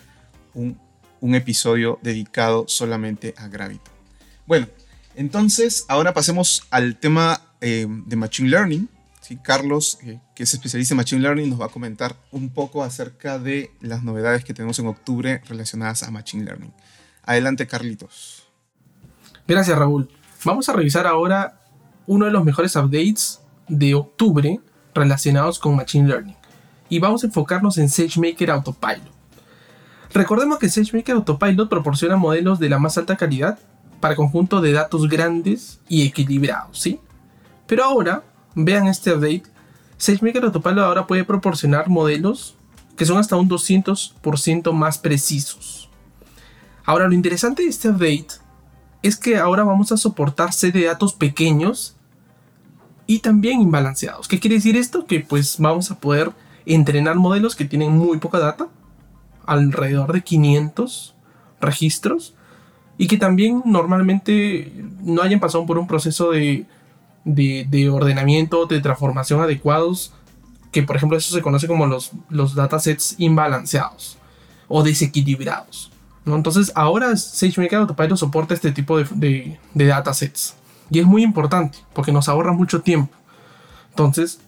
un, 0.54 0.78
un 1.20 1.34
episodio 1.34 1.98
dedicado 2.02 2.66
solamente 2.68 3.34
a 3.36 3.48
Graviton. 3.48 3.94
Bueno, 4.46 4.68
entonces 5.16 5.86
ahora 5.88 6.12
pasemos 6.12 6.66
al 6.70 6.96
tema 6.96 7.40
eh, 7.60 7.86
de 7.88 8.16
Machine 8.16 8.50
Learning. 8.50 8.88
¿sí? 9.22 9.36
Carlos, 9.36 9.98
eh, 10.02 10.18
que 10.34 10.42
es 10.42 10.52
especialista 10.52 10.92
en 10.92 10.96
Machine 10.98 11.22
Learning, 11.22 11.48
nos 11.48 11.60
va 11.60 11.66
a 11.66 11.70
comentar 11.70 12.14
un 12.30 12.50
poco 12.50 12.84
acerca 12.84 13.38
de 13.38 13.70
las 13.80 14.02
novedades 14.02 14.44
que 14.44 14.52
tenemos 14.52 14.78
en 14.78 14.86
octubre 14.86 15.40
relacionadas 15.48 16.02
a 16.02 16.10
Machine 16.10 16.44
Learning. 16.44 16.72
Adelante, 17.22 17.66
Carlitos. 17.66 18.43
Gracias, 19.46 19.78
Raúl. 19.78 20.08
Vamos 20.44 20.68
a 20.68 20.72
revisar 20.72 21.06
ahora 21.06 21.60
uno 22.06 22.26
de 22.26 22.30
los 22.30 22.44
mejores 22.44 22.76
updates 22.76 23.40
de 23.68 23.94
octubre 23.94 24.60
relacionados 24.94 25.58
con 25.58 25.76
Machine 25.76 26.08
Learning. 26.08 26.36
Y 26.88 26.98
vamos 26.98 27.24
a 27.24 27.26
enfocarnos 27.26 27.78
en 27.78 27.88
SageMaker 27.88 28.50
Autopilot. 28.50 29.12
Recordemos 30.12 30.58
que 30.58 30.68
SageMaker 30.68 31.16
Autopilot 31.16 31.68
proporciona 31.68 32.16
modelos 32.16 32.58
de 32.58 32.68
la 32.68 32.78
más 32.78 32.96
alta 32.96 33.16
calidad 33.16 33.58
para 34.00 34.16
conjuntos 34.16 34.62
de 34.62 34.72
datos 34.72 35.08
grandes 35.08 35.80
y 35.88 36.06
equilibrados, 36.06 36.78
¿sí? 36.78 37.00
Pero 37.66 37.84
ahora, 37.84 38.22
vean 38.54 38.86
este 38.86 39.12
update, 39.12 39.44
SageMaker 39.96 40.44
Autopilot 40.44 40.84
ahora 40.84 41.06
puede 41.06 41.24
proporcionar 41.24 41.88
modelos 41.88 42.56
que 42.96 43.06
son 43.06 43.18
hasta 43.18 43.36
un 43.36 43.48
200% 43.48 44.72
más 44.72 44.98
precisos. 44.98 45.90
Ahora, 46.84 47.08
lo 47.08 47.14
interesante 47.14 47.62
de 47.62 47.70
este 47.70 47.88
update 47.88 48.43
es 49.04 49.16
que 49.16 49.36
ahora 49.36 49.62
vamos 49.62 49.92
a 49.92 49.96
soportar 49.96 50.52
set 50.52 50.74
de 50.74 50.84
datos 50.84 51.12
pequeños 51.12 51.96
y 53.06 53.20
también 53.20 53.60
imbalanceados. 53.60 54.26
¿Qué 54.26 54.40
quiere 54.40 54.56
decir 54.56 54.76
esto? 54.76 55.06
Que 55.06 55.20
pues 55.20 55.58
vamos 55.58 55.90
a 55.90 56.00
poder 56.00 56.32
entrenar 56.66 57.14
modelos 57.14 57.54
que 57.54 57.64
tienen 57.64 57.92
muy 57.92 58.18
poca 58.18 58.38
data, 58.38 58.66
alrededor 59.46 60.12
de 60.12 60.22
500 60.22 61.14
registros, 61.60 62.34
y 62.96 63.06
que 63.06 63.18
también 63.18 63.62
normalmente 63.64 64.72
no 65.02 65.22
hayan 65.22 65.40
pasado 65.40 65.66
por 65.66 65.78
un 65.78 65.86
proceso 65.86 66.30
de 66.30 66.66
de, 67.24 67.88
ordenamiento, 67.90 68.66
de 68.66 68.80
transformación 68.80 69.40
adecuados, 69.40 70.12
que 70.70 70.82
por 70.82 70.96
ejemplo 70.96 71.16
eso 71.16 71.34
se 71.34 71.42
conoce 71.42 71.66
como 71.66 71.86
los, 71.86 72.12
los 72.28 72.54
datasets 72.54 73.16
imbalanceados 73.18 74.18
o 74.68 74.82
desequilibrados. 74.82 75.90
¿No? 76.24 76.36
Entonces 76.36 76.72
ahora 76.74 77.16
SageMaker 77.16 77.80
Autopilot 77.80 78.16
soporta 78.16 78.54
este 78.54 78.72
tipo 78.72 78.98
de, 78.98 79.58
de, 79.74 79.86
datasets. 79.86 80.56
Y 80.90 80.98
es 80.98 81.06
muy 81.06 81.22
importante 81.22 81.78
porque 81.92 82.12
nos 82.12 82.28
ahorra 82.28 82.52
mucho 82.52 82.82
tiempo. 82.82 83.14
Entonces, 83.90 84.40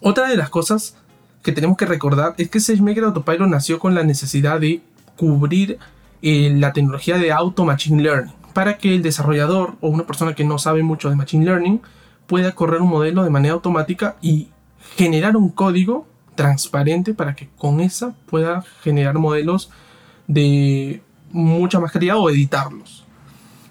otra 0.00 0.28
de 0.28 0.36
las 0.36 0.50
cosas 0.50 0.96
que 1.42 1.52
tenemos 1.52 1.76
que 1.76 1.86
recordar 1.86 2.34
es 2.38 2.50
que 2.50 2.60
SageMaker 2.60 3.04
Autopilot 3.04 3.48
nació 3.48 3.78
con 3.78 3.94
la 3.94 4.02
necesidad 4.02 4.60
de 4.60 4.82
cubrir 5.16 5.78
eh, 6.22 6.52
la 6.54 6.72
tecnología 6.72 7.16
de 7.18 7.32
Auto 7.32 7.64
Machine 7.64 8.02
Learning 8.02 8.34
para 8.52 8.78
que 8.78 8.94
el 8.94 9.02
desarrollador 9.02 9.76
o 9.80 9.88
una 9.88 10.04
persona 10.04 10.34
que 10.34 10.44
no 10.44 10.58
sabe 10.58 10.82
mucho 10.82 11.10
de 11.10 11.16
Machine 11.16 11.44
Learning 11.44 11.80
pueda 12.26 12.54
correr 12.54 12.80
un 12.80 12.88
modelo 12.88 13.22
de 13.22 13.30
manera 13.30 13.54
automática 13.54 14.16
y 14.20 14.48
generar 14.96 15.36
un 15.36 15.50
código 15.50 16.06
transparente 16.34 17.14
para 17.14 17.34
que 17.34 17.48
con 17.56 17.80
esa 17.80 18.14
pueda 18.26 18.62
generar 18.82 19.18
modelos 19.18 19.70
de 20.26 21.02
mucha 21.32 21.80
más 21.80 21.92
calidad 21.92 22.16
o 22.16 22.30
editarlos. 22.30 23.04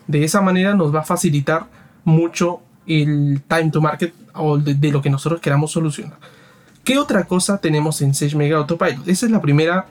De 0.08 0.24
esa 0.24 0.42
manera 0.42 0.74
nos 0.74 0.94
va 0.94 1.02
a 1.02 1.04
facilitar 1.04 1.68
mucho 2.04 2.62
el 2.86 3.42
time 3.48 3.70
to 3.70 3.82
market 3.82 4.14
o 4.34 4.58
de, 4.58 4.92
lo 4.92 5.02
que 5.02 5.10
nosotros 5.10 5.42
queramos 5.42 5.72
solucionar. 5.72 6.18
¿Qué 6.84 6.98
otra 6.98 7.26
cosa 7.26 7.58
tenemos 7.58 8.02
en 8.02 8.14
SageMaker 8.14 8.54
Autopilot? 8.54 9.08
Esa 9.08 9.26
es 9.26 9.32
la 9.32 9.42
primera, 9.42 9.88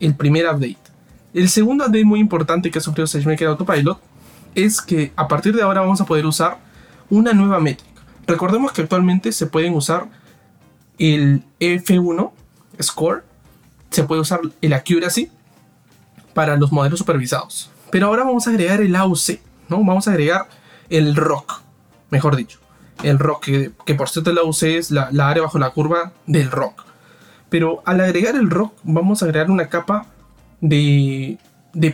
el 0.00 0.14
primer 0.16 0.46
update. 0.46 0.78
El 1.32 1.48
segundo 1.48 1.84
update 1.84 2.04
muy 2.04 2.18
importante 2.18 2.70
que 2.70 2.78
ha 2.78 2.82
sufrido 2.82 3.06
SageMaker 3.06 3.48
Autopilot 3.48 4.00
es 4.54 4.80
que 4.80 5.12
a 5.14 5.28
partir 5.28 5.54
de 5.54 5.62
ahora 5.62 5.80
vamos 5.80 6.00
a 6.00 6.06
poder 6.06 6.26
usar 6.26 6.58
una 7.10 7.32
nueva 7.32 7.60
métrica. 7.60 8.02
Recordemos 8.26 8.72
que 8.72 8.82
actualmente 8.82 9.30
se 9.32 9.46
pueden 9.46 9.74
usar 9.74 10.08
el 10.98 11.42
F1 11.60 12.32
score, 12.82 13.24
se 13.90 14.04
puede 14.04 14.20
usar 14.20 14.40
el 14.60 14.72
accuracy 14.72 15.30
para 16.34 16.56
los 16.56 16.72
modelos 16.72 16.98
supervisados. 16.98 17.70
Pero 17.90 18.08
ahora 18.08 18.24
vamos 18.24 18.46
a 18.46 18.50
agregar 18.50 18.80
el 18.80 18.94
AUC, 18.96 19.38
¿no? 19.68 19.84
Vamos 19.84 20.08
a 20.08 20.10
agregar 20.10 20.48
el 20.90 21.14
ROC, 21.14 21.62
mejor 22.10 22.36
dicho. 22.36 22.58
El 23.02 23.18
ROC, 23.18 23.44
que, 23.84 23.94
por 23.94 24.08
cierto 24.08 24.30
el 24.30 24.38
AUC 24.38 24.62
es 24.64 24.90
la, 24.90 25.08
área 25.28 25.42
bajo 25.42 25.58
la 25.58 25.70
curva 25.70 26.12
del 26.26 26.50
ROC. 26.50 26.84
Pero 27.48 27.82
al 27.86 28.00
agregar 28.00 28.34
el 28.34 28.50
ROC 28.50 28.74
vamos 28.82 29.22
a 29.22 29.26
agregar 29.26 29.50
una 29.50 29.68
capa 29.68 30.06
de, 30.60 31.38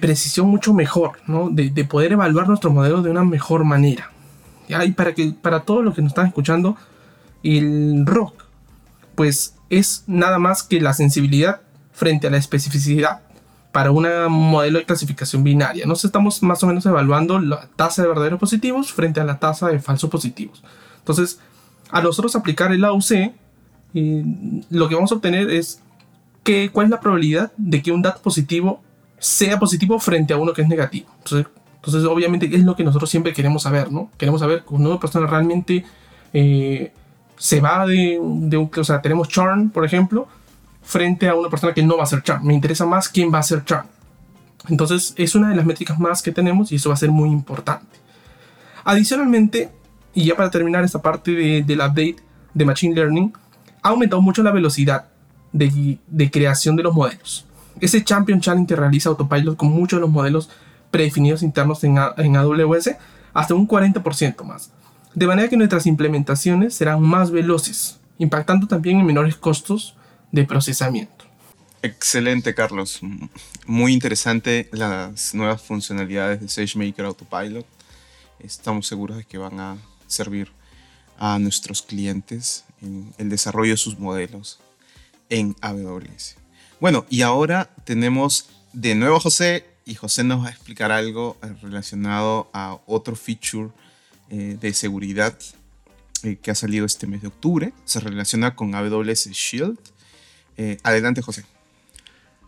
precisión 0.00 0.48
mucho 0.48 0.72
mejor, 0.72 1.18
¿no? 1.26 1.50
De, 1.50 1.84
poder 1.84 2.12
evaluar 2.12 2.48
nuestro 2.48 2.70
modelo 2.70 3.02
de 3.02 3.10
una 3.10 3.24
mejor 3.24 3.64
manera. 3.64 4.10
Y 4.68 4.92
para, 4.92 5.14
que, 5.14 5.34
para 5.40 5.60
todos 5.60 5.84
los 5.84 5.94
que 5.94 6.02
nos 6.02 6.12
están 6.12 6.28
escuchando, 6.28 6.76
el 7.42 8.04
ROC, 8.06 8.44
pues 9.14 9.56
es 9.68 10.04
nada 10.06 10.38
más 10.38 10.62
que 10.62 10.80
la 10.80 10.92
sensibilidad 10.92 11.60
frente 11.92 12.28
a 12.28 12.30
la 12.30 12.36
especificidad 12.36 13.20
para 13.72 13.90
un 13.90 14.06
modelo 14.28 14.78
de 14.78 14.84
clasificación 14.84 15.44
binaria. 15.44 15.86
Nos 15.86 16.04
estamos 16.04 16.42
más 16.42 16.62
o 16.62 16.66
menos 16.66 16.84
evaluando 16.86 17.38
la 17.38 17.68
tasa 17.76 18.02
de 18.02 18.08
verdaderos 18.08 18.40
positivos 18.40 18.92
frente 18.92 19.20
a 19.20 19.24
la 19.24 19.38
tasa 19.38 19.68
de 19.68 19.78
falsos 19.78 20.10
positivos. 20.10 20.62
Entonces, 20.98 21.40
a 21.90 22.00
nosotros 22.00 22.34
aplicar 22.34 22.72
el 22.72 22.84
AUC, 22.84 23.10
eh, 23.94 24.24
lo 24.70 24.88
que 24.88 24.94
vamos 24.94 25.12
a 25.12 25.16
obtener 25.16 25.50
es 25.50 25.80
que, 26.42 26.70
cuál 26.70 26.86
es 26.86 26.90
la 26.90 27.00
probabilidad 27.00 27.52
de 27.56 27.82
que 27.82 27.92
un 27.92 28.02
dato 28.02 28.22
positivo 28.22 28.82
sea 29.18 29.58
positivo 29.58 29.98
frente 29.98 30.32
a 30.32 30.36
uno 30.36 30.52
que 30.52 30.62
es 30.62 30.68
negativo. 30.68 31.08
Entonces, 31.18 31.46
entonces 31.76 32.04
obviamente, 32.04 32.50
es 32.52 32.64
lo 32.64 32.76
que 32.76 32.84
nosotros 32.84 33.08
siempre 33.08 33.32
queremos 33.32 33.62
saber, 33.62 33.90
¿no? 33.90 34.10
Queremos 34.18 34.40
saber 34.40 34.64
que 34.66 34.74
una 34.74 34.98
persona 34.98 35.26
realmente 35.26 35.84
eh, 36.32 36.92
se 37.36 37.60
va 37.60 37.86
de, 37.86 38.18
de 38.20 38.56
un... 38.56 38.70
O 38.76 38.84
sea, 38.84 39.00
tenemos 39.00 39.28
churn, 39.28 39.70
por 39.70 39.84
ejemplo, 39.84 40.28
frente 40.82 41.28
a 41.28 41.34
una 41.34 41.48
persona 41.48 41.74
que 41.74 41.82
no 41.82 41.96
va 41.96 42.02
a 42.02 42.04
hacer 42.04 42.22
churn. 42.22 42.44
Me 42.44 42.54
interesa 42.54 42.86
más 42.86 43.08
quién 43.08 43.32
va 43.32 43.38
a 43.38 43.40
hacer 43.40 43.64
churn. 43.64 43.86
Entonces 44.68 45.14
es 45.16 45.34
una 45.34 45.48
de 45.48 45.56
las 45.56 45.64
métricas 45.64 45.98
más 45.98 46.22
que 46.22 46.32
tenemos 46.32 46.72
y 46.72 46.76
eso 46.76 46.90
va 46.90 46.94
a 46.94 46.98
ser 46.98 47.10
muy 47.10 47.30
importante. 47.30 47.98
Adicionalmente, 48.84 49.70
y 50.14 50.24
ya 50.24 50.36
para 50.36 50.50
terminar 50.50 50.84
esta 50.84 51.00
parte 51.00 51.32
de, 51.32 51.62
del 51.62 51.78
update 51.78 52.16
de 52.54 52.64
Machine 52.64 52.94
Learning, 52.94 53.32
ha 53.82 53.88
aumentado 53.88 54.20
mucho 54.20 54.42
la 54.42 54.50
velocidad 54.50 55.06
de, 55.52 55.98
de 56.06 56.30
creación 56.30 56.76
de 56.76 56.82
los 56.82 56.94
modelos. 56.94 57.46
Ese 57.80 58.04
Champion 58.04 58.40
Challenge 58.40 58.76
realiza 58.76 59.08
Autopilot 59.10 59.56
con 59.56 59.70
muchos 59.70 59.98
de 59.98 60.02
los 60.02 60.10
modelos 60.10 60.50
predefinidos 60.90 61.42
internos 61.42 61.82
en, 61.84 61.98
en 62.18 62.36
AWS 62.36 62.90
hasta 63.32 63.54
un 63.54 63.66
40% 63.66 64.44
más. 64.44 64.70
De 65.14 65.26
manera 65.26 65.48
que 65.48 65.56
nuestras 65.56 65.86
implementaciones 65.86 66.74
serán 66.74 67.02
más 67.02 67.30
veloces, 67.30 67.98
impactando 68.18 68.66
también 68.66 69.00
en 69.00 69.06
menores 69.06 69.36
costos 69.36 69.96
de 70.32 70.44
procesamiento. 70.44 71.24
Excelente, 71.82 72.54
Carlos. 72.54 73.00
Muy 73.66 73.92
interesante 73.92 74.68
las 74.72 75.34
nuevas 75.34 75.62
funcionalidades 75.62 76.40
de 76.40 76.48
SageMaker 76.48 77.06
Autopilot. 77.06 77.66
Estamos 78.38 78.86
seguros 78.86 79.16
de 79.16 79.24
que 79.24 79.38
van 79.38 79.58
a 79.60 79.76
servir 80.06 80.50
a 81.18 81.38
nuestros 81.38 81.82
clientes 81.82 82.64
en 82.82 83.12
el 83.18 83.28
desarrollo 83.28 83.72
de 83.72 83.76
sus 83.76 83.98
modelos 83.98 84.60
en 85.28 85.56
AWS. 85.60 86.36
Bueno, 86.80 87.06
y 87.08 87.22
ahora 87.22 87.70
tenemos 87.84 88.48
de 88.72 88.94
nuevo 88.94 89.16
a 89.16 89.20
José 89.20 89.66
y 89.84 89.94
José 89.94 90.24
nos 90.24 90.44
va 90.44 90.48
a 90.48 90.50
explicar 90.50 90.92
algo 90.92 91.36
relacionado 91.62 92.50
a 92.52 92.78
otro 92.86 93.16
feature 93.16 93.70
eh, 94.30 94.56
de 94.60 94.72
seguridad 94.74 95.38
eh, 96.22 96.36
que 96.36 96.50
ha 96.50 96.54
salido 96.54 96.86
este 96.86 97.06
mes 97.06 97.22
de 97.22 97.28
octubre. 97.28 97.72
Se 97.84 98.00
relaciona 98.00 98.54
con 98.54 98.74
AWS 98.74 99.30
Shield 99.30 99.78
eh, 100.60 100.76
adelante, 100.82 101.22
José. 101.22 101.44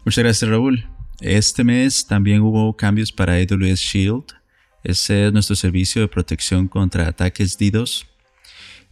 Muchas 0.04 0.22
gracias, 0.22 0.50
Raúl. 0.50 0.86
Este 1.20 1.64
mes 1.64 2.06
también 2.06 2.42
hubo 2.42 2.76
cambios 2.76 3.10
para 3.10 3.36
AWS 3.36 3.80
Shield. 3.80 4.24
Ese 4.84 5.26
es 5.26 5.32
nuestro 5.32 5.56
servicio 5.56 6.02
de 6.02 6.08
protección 6.08 6.68
contra 6.68 7.08
ataques 7.08 7.56
DDoS. 7.56 8.06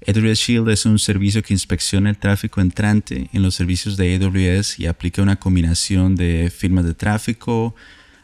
AWS 0.06 0.38
Shield 0.38 0.70
es 0.70 0.86
un 0.86 0.98
servicio 0.98 1.42
que 1.42 1.52
inspecciona 1.52 2.08
el 2.08 2.16
tráfico 2.16 2.62
entrante 2.62 3.28
en 3.34 3.42
los 3.42 3.54
servicios 3.54 3.98
de 3.98 4.14
AWS 4.14 4.78
y 4.78 4.86
aplica 4.86 5.20
una 5.20 5.36
combinación 5.36 6.16
de 6.16 6.50
firmas 6.50 6.86
de 6.86 6.94
tráfico, 6.94 7.74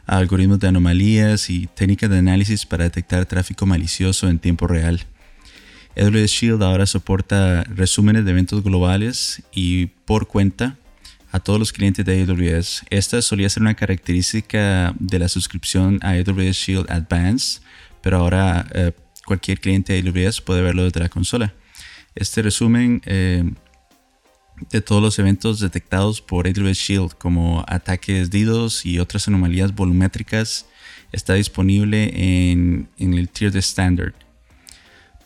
algoritmos 0.07 0.59
de 0.59 0.69
anomalías 0.69 1.51
y 1.51 1.67
técnicas 1.67 2.09
de 2.09 2.17
análisis 2.17 2.65
para 2.65 2.85
detectar 2.85 3.27
tráfico 3.27 3.67
malicioso 3.67 4.29
en 4.29 4.39
tiempo 4.39 4.65
real. 4.65 5.05
AWS 5.95 6.31
Shield 6.31 6.63
ahora 6.63 6.87
soporta 6.87 7.63
resúmenes 7.65 8.25
de 8.25 8.31
eventos 8.31 8.63
globales 8.63 9.43
y 9.51 9.87
por 10.05 10.27
cuenta 10.27 10.77
a 11.37 11.39
todos 11.39 11.59
los 11.59 11.71
clientes 11.71 12.03
de 12.03 12.23
AWS. 12.23 12.83
Esta 12.89 13.21
solía 13.21 13.49
ser 13.49 13.61
una 13.61 13.75
característica 13.75 14.93
de 14.99 15.19
la 15.19 15.27
suscripción 15.27 15.99
a 16.01 16.11
AWS 16.11 16.55
Shield 16.55 16.91
Advanced, 16.91 17.61
pero 18.01 18.17
ahora 18.17 18.67
eh, 18.73 18.91
cualquier 19.25 19.59
cliente 19.59 19.93
de 19.93 20.27
AWS 20.27 20.41
puede 20.41 20.61
verlo 20.63 20.83
desde 20.83 20.99
la 20.99 21.09
consola. 21.09 21.53
Este 22.15 22.41
resumen 22.41 23.01
eh, 23.05 23.43
de 24.71 24.81
todos 24.81 25.01
los 25.01 25.19
eventos 25.19 25.59
detectados 25.59 26.21
por 26.21 26.47
AWS 26.47 26.77
Shield, 26.77 27.13
como 27.13 27.63
ataques 27.67 28.31
DDoS 28.31 28.85
y 28.87 28.97
otras 28.97 29.27
anomalías 29.27 29.75
volumétricas, 29.75 30.65
está 31.11 31.35
disponible 31.35 32.11
en, 32.51 32.89
en 32.97 33.13
el 33.13 33.29
tier 33.29 33.51
de 33.51 33.59
Standard. 33.59 34.15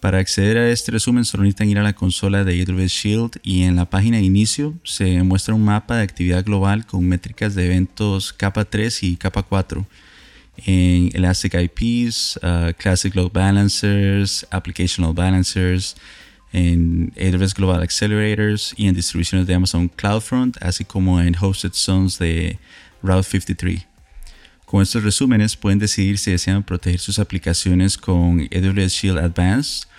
Para 0.01 0.17
acceder 0.17 0.57
a 0.57 0.67
este 0.71 0.91
resumen 0.91 1.25
solo 1.25 1.43
necesitan 1.43 1.69
ir 1.69 1.77
a 1.77 1.83
la 1.83 1.93
consola 1.93 2.43
de 2.43 2.59
AWS 2.59 2.91
Shield 2.91 3.39
y 3.43 3.61
en 3.61 3.75
la 3.75 3.87
página 3.87 4.17
de 4.17 4.23
inicio 4.23 4.73
se 4.83 5.21
muestra 5.21 5.53
un 5.53 5.63
mapa 5.63 5.97
de 5.97 6.01
actividad 6.01 6.43
global 6.43 6.87
con 6.87 7.05
métricas 7.05 7.53
de 7.53 7.67
eventos 7.67 8.33
capa 8.33 8.65
3 8.65 9.03
y 9.03 9.15
capa 9.15 9.43
4 9.43 9.85
en 10.65 11.11
Elastic 11.13 11.53
IPs, 11.53 12.39
uh, 12.41 12.73
Classic 12.79 13.13
Load 13.13 13.31
Balancers, 13.31 14.47
Application 14.49 15.05
Load 15.05 15.13
Balancers, 15.13 15.95
en 16.51 17.13
AWS 17.15 17.53
Global 17.53 17.83
Accelerators 17.83 18.73
y 18.77 18.87
en 18.87 18.95
distribuciones 18.95 19.45
de 19.45 19.53
Amazon 19.53 19.87
CloudFront, 19.87 20.57
así 20.63 20.83
como 20.83 21.21
en 21.21 21.35
Hosted 21.39 21.73
Zones 21.73 22.17
de 22.17 22.57
Route 23.03 23.23
53. 23.29 23.85
Con 24.65 24.81
estos 24.81 25.03
resúmenes 25.03 25.55
pueden 25.55 25.77
decidir 25.77 26.17
si 26.17 26.31
desean 26.31 26.63
proteger 26.63 26.99
sus 26.99 27.19
aplicaciones 27.19 27.99
con 27.99 28.49
AWS 28.51 28.93
Shield 28.93 29.19
Advanced 29.19 29.90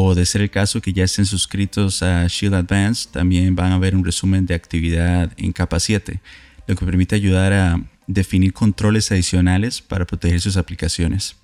o 0.00 0.14
de 0.14 0.24
ser 0.24 0.42
el 0.42 0.50
caso 0.50 0.80
que 0.80 0.92
ya 0.92 1.02
estén 1.02 1.26
suscritos 1.26 2.04
a 2.04 2.24
Shield 2.28 2.54
Advanced, 2.54 3.10
también 3.10 3.56
van 3.56 3.72
a 3.72 3.78
ver 3.78 3.96
un 3.96 4.04
resumen 4.04 4.46
de 4.46 4.54
actividad 4.54 5.32
en 5.36 5.52
capa 5.52 5.80
7, 5.80 6.20
lo 6.68 6.76
que 6.76 6.86
permite 6.86 7.16
ayudar 7.16 7.52
a 7.52 7.84
definir 8.06 8.52
controles 8.52 9.10
adicionales 9.10 9.82
para 9.82 10.06
proteger 10.06 10.40
sus 10.40 10.56
aplicaciones. 10.56 11.34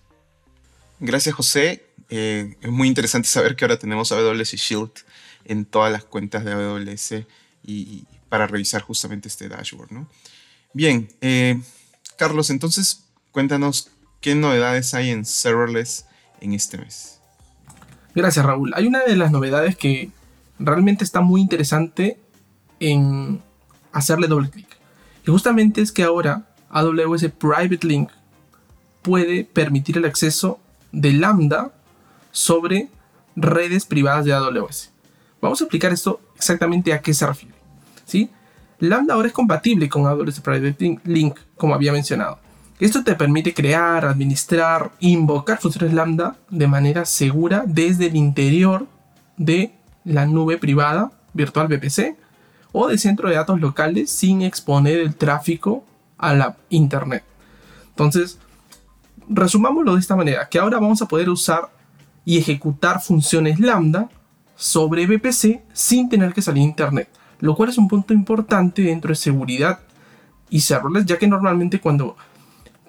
Gracias 1.00 1.34
José. 1.34 1.84
Eh, 2.10 2.54
es 2.60 2.70
muy 2.70 2.86
interesante 2.86 3.26
saber 3.26 3.56
que 3.56 3.64
ahora 3.64 3.76
tenemos 3.76 4.12
AWS 4.12 4.52
Shield 4.52 4.92
en 5.46 5.64
todas 5.64 5.90
las 5.90 6.04
cuentas 6.04 6.44
de 6.44 6.52
AWS 6.52 7.26
y, 7.64 8.04
para 8.28 8.46
revisar 8.46 8.82
justamente 8.82 9.26
este 9.26 9.48
dashboard. 9.48 10.06
Bien, 10.72 11.08
eh, 11.20 11.60
Carlos, 12.16 12.50
entonces 12.50 13.02
cuéntanos 13.32 13.90
qué 14.20 14.36
novedades 14.36 14.94
hay 14.94 15.10
en 15.10 15.24
serverless 15.24 16.06
en 16.40 16.54
este 16.54 16.78
mes. 16.78 17.13
Gracias, 18.14 18.44
Raúl. 18.44 18.72
Hay 18.74 18.86
una 18.86 19.02
de 19.02 19.16
las 19.16 19.32
novedades 19.32 19.76
que 19.76 20.10
realmente 20.58 21.04
está 21.04 21.20
muy 21.20 21.40
interesante 21.40 22.18
en 22.80 23.42
hacerle 23.92 24.28
doble 24.28 24.50
clic. 24.50 24.68
Y 25.26 25.30
justamente 25.30 25.80
es 25.80 25.90
que 25.90 26.02
ahora 26.02 26.46
AWS 26.70 27.30
Private 27.38 27.86
Link 27.86 28.10
puede 29.02 29.44
permitir 29.44 29.98
el 29.98 30.04
acceso 30.04 30.60
de 30.92 31.12
Lambda 31.12 31.72
sobre 32.30 32.88
redes 33.36 33.86
privadas 33.86 34.24
de 34.24 34.32
AWS. 34.32 34.90
Vamos 35.40 35.60
a 35.60 35.64
explicar 35.64 35.92
esto 35.92 36.20
exactamente 36.36 36.92
a 36.92 37.00
qué 37.00 37.12
se 37.14 37.26
refiere. 37.26 37.54
¿sí? 38.04 38.30
Lambda 38.78 39.14
ahora 39.14 39.28
es 39.28 39.34
compatible 39.34 39.88
con 39.88 40.06
AWS 40.06 40.40
Private 40.40 41.00
Link, 41.04 41.38
como 41.56 41.74
había 41.74 41.92
mencionado. 41.92 42.38
Esto 42.80 43.04
te 43.04 43.14
permite 43.14 43.54
crear, 43.54 44.04
administrar, 44.04 44.90
invocar 44.98 45.60
funciones 45.60 45.94
lambda 45.94 46.36
de 46.50 46.66
manera 46.66 47.04
segura 47.04 47.64
desde 47.66 48.06
el 48.06 48.16
interior 48.16 48.88
de 49.36 49.74
la 50.04 50.26
nube 50.26 50.58
privada 50.58 51.12
virtual 51.32 51.68
VPC 51.68 52.16
o 52.72 52.88
de 52.88 52.98
centro 52.98 53.28
de 53.28 53.36
datos 53.36 53.60
locales 53.60 54.10
sin 54.10 54.42
exponer 54.42 54.98
el 54.98 55.14
tráfico 55.14 55.84
a 56.18 56.34
la 56.34 56.56
internet. 56.68 57.22
Entonces, 57.90 58.40
resumámoslo 59.28 59.94
de 59.94 60.00
esta 60.00 60.16
manera, 60.16 60.48
que 60.48 60.58
ahora 60.58 60.80
vamos 60.80 61.00
a 61.00 61.06
poder 61.06 61.28
usar 61.28 61.70
y 62.24 62.38
ejecutar 62.38 63.00
funciones 63.00 63.60
lambda 63.60 64.08
sobre 64.56 65.06
VPC 65.06 65.62
sin 65.72 66.08
tener 66.08 66.32
que 66.32 66.42
salir 66.42 66.62
a 66.62 66.66
internet, 66.66 67.08
lo 67.38 67.54
cual 67.54 67.68
es 67.68 67.78
un 67.78 67.86
punto 67.86 68.12
importante 68.12 68.82
dentro 68.82 69.10
de 69.10 69.14
seguridad 69.14 69.78
y 70.50 70.60
serverless, 70.60 71.06
ya 71.06 71.18
que 71.18 71.28
normalmente 71.28 71.80
cuando 71.80 72.16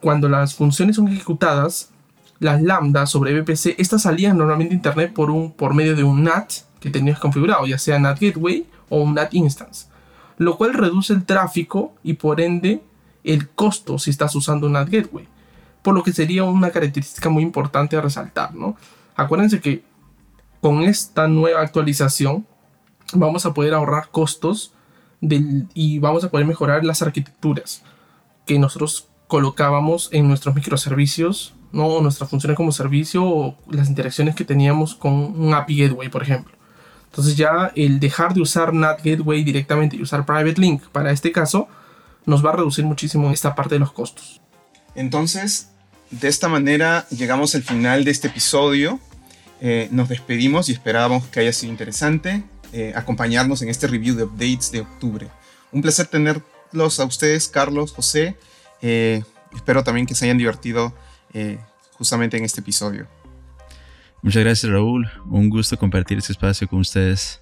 cuando 0.02 0.30
las 0.30 0.56
funciones 0.56 0.96
son 0.96 1.08
ejecutadas 1.08 1.92
las 2.40 2.62
lambdas 2.62 3.10
sobre 3.10 3.40
VPC, 3.40 3.76
estas 3.78 4.04
salían 4.04 4.38
normalmente 4.38 4.74
a 4.74 4.78
internet 4.78 5.14
por, 5.14 5.30
un, 5.30 5.52
por 5.52 5.74
medio 5.74 5.96
de 5.96 6.04
un 6.04 6.24
NAT 6.24 6.52
que 6.80 6.90
tenías 6.90 7.20
configurado, 7.20 7.66
ya 7.66 7.78
sea 7.78 7.98
NAT 7.98 8.20
Gateway 8.20 8.68
o 8.90 9.02
un 9.02 9.16
NAT 9.16 9.34
Instance, 9.34 9.88
lo 10.38 10.58
cual 10.58 10.74
reduce 10.74 11.14
el 11.14 11.26
tráfico 11.26 11.96
y 12.04 12.14
por 12.14 12.42
ende 12.42 12.84
el 13.24 13.50
costo 13.50 13.98
si 13.98 14.10
estás 14.10 14.36
usando 14.36 14.68
un 14.68 14.74
NAT 14.74 14.90
Gateway, 14.90 15.28
por 15.82 15.96
lo 15.96 16.04
que 16.04 16.14
sería 16.14 16.44
una 16.44 16.72
característica 16.72 17.30
muy 17.30 17.44
importante 17.44 17.96
a 17.96 18.02
resaltar, 18.02 18.54
¿no? 18.54 18.76
Acuérdense 19.16 19.62
que 19.62 19.84
con 20.62 20.82
esta 20.82 21.28
nueva 21.28 21.62
actualización 21.62 22.46
vamos 23.14 23.46
a 23.46 23.54
poder 23.54 23.74
ahorrar 23.74 24.10
costos 24.12 24.74
y 25.22 26.00
vamos 26.00 26.24
a 26.24 26.30
poder 26.30 26.46
mejorar 26.46 26.84
las 26.84 27.02
arquitecturas 27.02 27.82
que 28.46 28.60
nosotros 28.60 29.08
colocábamos 29.28 30.10
en 30.12 30.28
nuestros 30.28 30.56
microservicios, 30.56 31.54
¿no? 31.72 32.02
nuestras 32.02 32.30
funciones 32.30 32.56
como 32.56 32.72
servicio 32.72 33.26
o 33.26 33.58
las 33.70 33.90
interacciones 33.90 34.36
que 34.36 34.46
teníamos 34.46 34.96
con 34.96 35.14
un 35.14 35.54
API 35.54 35.84
Gateway, 35.84 36.10
por 36.10 36.24
ejemplo. 36.24 36.54
Entonces 37.06 37.38
ya 37.38 37.72
el 37.76 38.00
dejar 38.00 38.34
de 38.34 38.42
usar 38.42 38.74
NAT 38.74 39.04
Gateway 39.04 39.44
directamente 39.44 39.96
y 39.96 40.02
usar 40.02 40.26
Private 40.26 40.60
Link 40.60 40.84
para 40.92 41.12
este 41.12 41.32
caso 41.32 41.68
nos 42.26 42.46
va 42.46 42.50
a 42.50 42.56
reducir 42.58 42.84
muchísimo 42.84 43.32
esta 43.32 43.56
parte 43.56 43.76
de 43.76 43.80
los 43.80 43.92
costos. 43.94 44.42
Entonces, 44.96 45.70
de 46.12 46.28
esta 46.28 46.48
manera 46.48 47.08
llegamos 47.10 47.56
al 47.56 47.64
final 47.64 48.04
de 48.04 48.12
este 48.12 48.28
episodio. 48.28 49.00
Eh, 49.62 49.88
nos 49.92 50.10
despedimos 50.10 50.68
y 50.68 50.74
esperábamos 50.74 51.26
que 51.28 51.40
haya 51.40 51.54
sido 51.54 51.72
interesante 51.72 52.44
eh, 52.74 52.92
acompañarnos 52.96 53.62
en 53.62 53.70
este 53.70 53.88
review 53.88 54.16
de 54.16 54.24
updates 54.24 54.72
de 54.72 54.82
octubre. 54.82 55.30
Un 55.72 55.82
placer 55.82 56.08
tenerlos 56.08 57.00
a 57.00 57.06
ustedes, 57.06 57.48
Carlos, 57.48 57.94
José. 57.94 58.36
Eh, 58.88 59.24
espero 59.56 59.84
también 59.84 60.06
que 60.06 60.14
se 60.14 60.26
hayan 60.26 60.38
divertido 60.38 60.94
justamente 61.94 62.38
en 62.38 62.46
este 62.46 62.62
episodio. 62.62 63.08
Muchas 64.22 64.44
gracias 64.44 64.72
Raúl, 64.72 65.10
un 65.30 65.50
gusto 65.50 65.76
compartir 65.78 66.20
este 66.20 66.32
espacio 66.32 66.68
con 66.68 66.80
ustedes. 66.80 67.42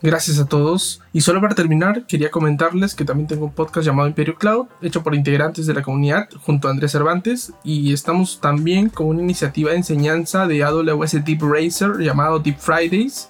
Gracias 0.00 0.38
a 0.38 0.46
todos. 0.46 1.00
Y 1.12 1.22
solo 1.22 1.40
para 1.40 1.56
terminar, 1.56 2.06
quería 2.06 2.30
comentarles 2.30 2.94
que 2.94 3.04
también 3.04 3.26
tengo 3.26 3.46
un 3.46 3.52
podcast 3.52 3.84
llamado 3.84 4.08
Imperio 4.08 4.36
Cloud, 4.36 4.66
hecho 4.80 5.02
por 5.02 5.14
integrantes 5.14 5.66
de 5.66 5.74
la 5.74 5.82
comunidad 5.82 6.28
junto 6.42 6.68
a 6.68 6.70
Andrés 6.70 6.92
Cervantes. 6.92 7.52
Y 7.64 7.92
estamos 7.92 8.40
también 8.40 8.90
con 8.90 9.08
una 9.08 9.22
iniciativa 9.22 9.72
de 9.72 9.78
enseñanza 9.78 10.46
de 10.46 10.62
AWS 10.62 11.24
Deep 11.24 11.42
Racer 11.42 11.98
llamado 11.98 12.38
Deep 12.38 12.58
Fridays. 12.58 13.28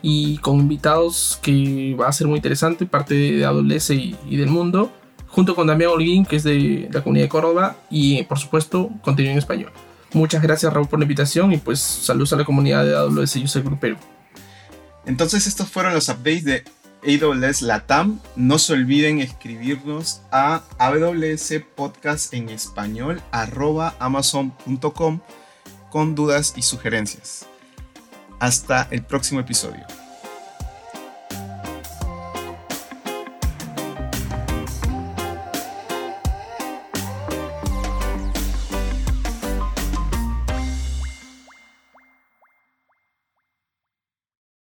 Y 0.00 0.38
con 0.38 0.58
invitados 0.58 1.38
que 1.42 1.94
va 2.00 2.08
a 2.08 2.12
ser 2.12 2.26
muy 2.26 2.36
interesante, 2.36 2.86
parte 2.86 3.14
de 3.14 3.44
AWS 3.44 3.90
y, 3.90 4.16
del 4.30 4.48
mundo. 4.48 4.90
Junto 5.30 5.54
con 5.54 5.66
Damián 5.66 5.90
Holguín, 5.92 6.26
que 6.26 6.36
es 6.36 6.42
de 6.42 6.88
la 6.92 7.02
comunidad 7.02 7.26
de 7.26 7.28
Córdoba. 7.28 7.76
Y 7.88 8.22
por 8.24 8.38
supuesto, 8.38 8.90
contenido 9.02 9.32
en 9.32 9.38
español. 9.38 9.72
Muchas 10.12 10.42
gracias 10.42 10.72
Raúl 10.72 10.88
por 10.88 10.98
la 10.98 11.04
invitación 11.04 11.52
y 11.52 11.58
pues 11.58 11.78
saludos 11.78 12.32
a 12.32 12.36
la 12.36 12.44
comunidad 12.44 12.84
de 12.84 12.96
AWS 12.96 13.36
User 13.36 13.62
Group 13.62 13.78
Perú. 13.78 13.96
Entonces 15.06 15.46
estos 15.46 15.68
fueron 15.68 15.94
los 15.94 16.08
updates 16.08 16.44
de 16.44 16.64
AWS 17.06 17.62
Latam. 17.62 18.20
No 18.34 18.58
se 18.58 18.72
olviden 18.72 19.20
escribirnos 19.20 20.22
a 20.32 20.62
AWS 20.78 21.54
Podcast 21.76 22.34
en 22.34 22.48
español 22.48 23.22
arroba 23.30 23.94
amazon.com 24.00 25.20
con 25.90 26.14
dudas 26.14 26.54
y 26.56 26.62
sugerencias. 26.62 27.46
Hasta 28.40 28.88
el 28.90 29.04
próximo 29.04 29.40
episodio. 29.40 29.99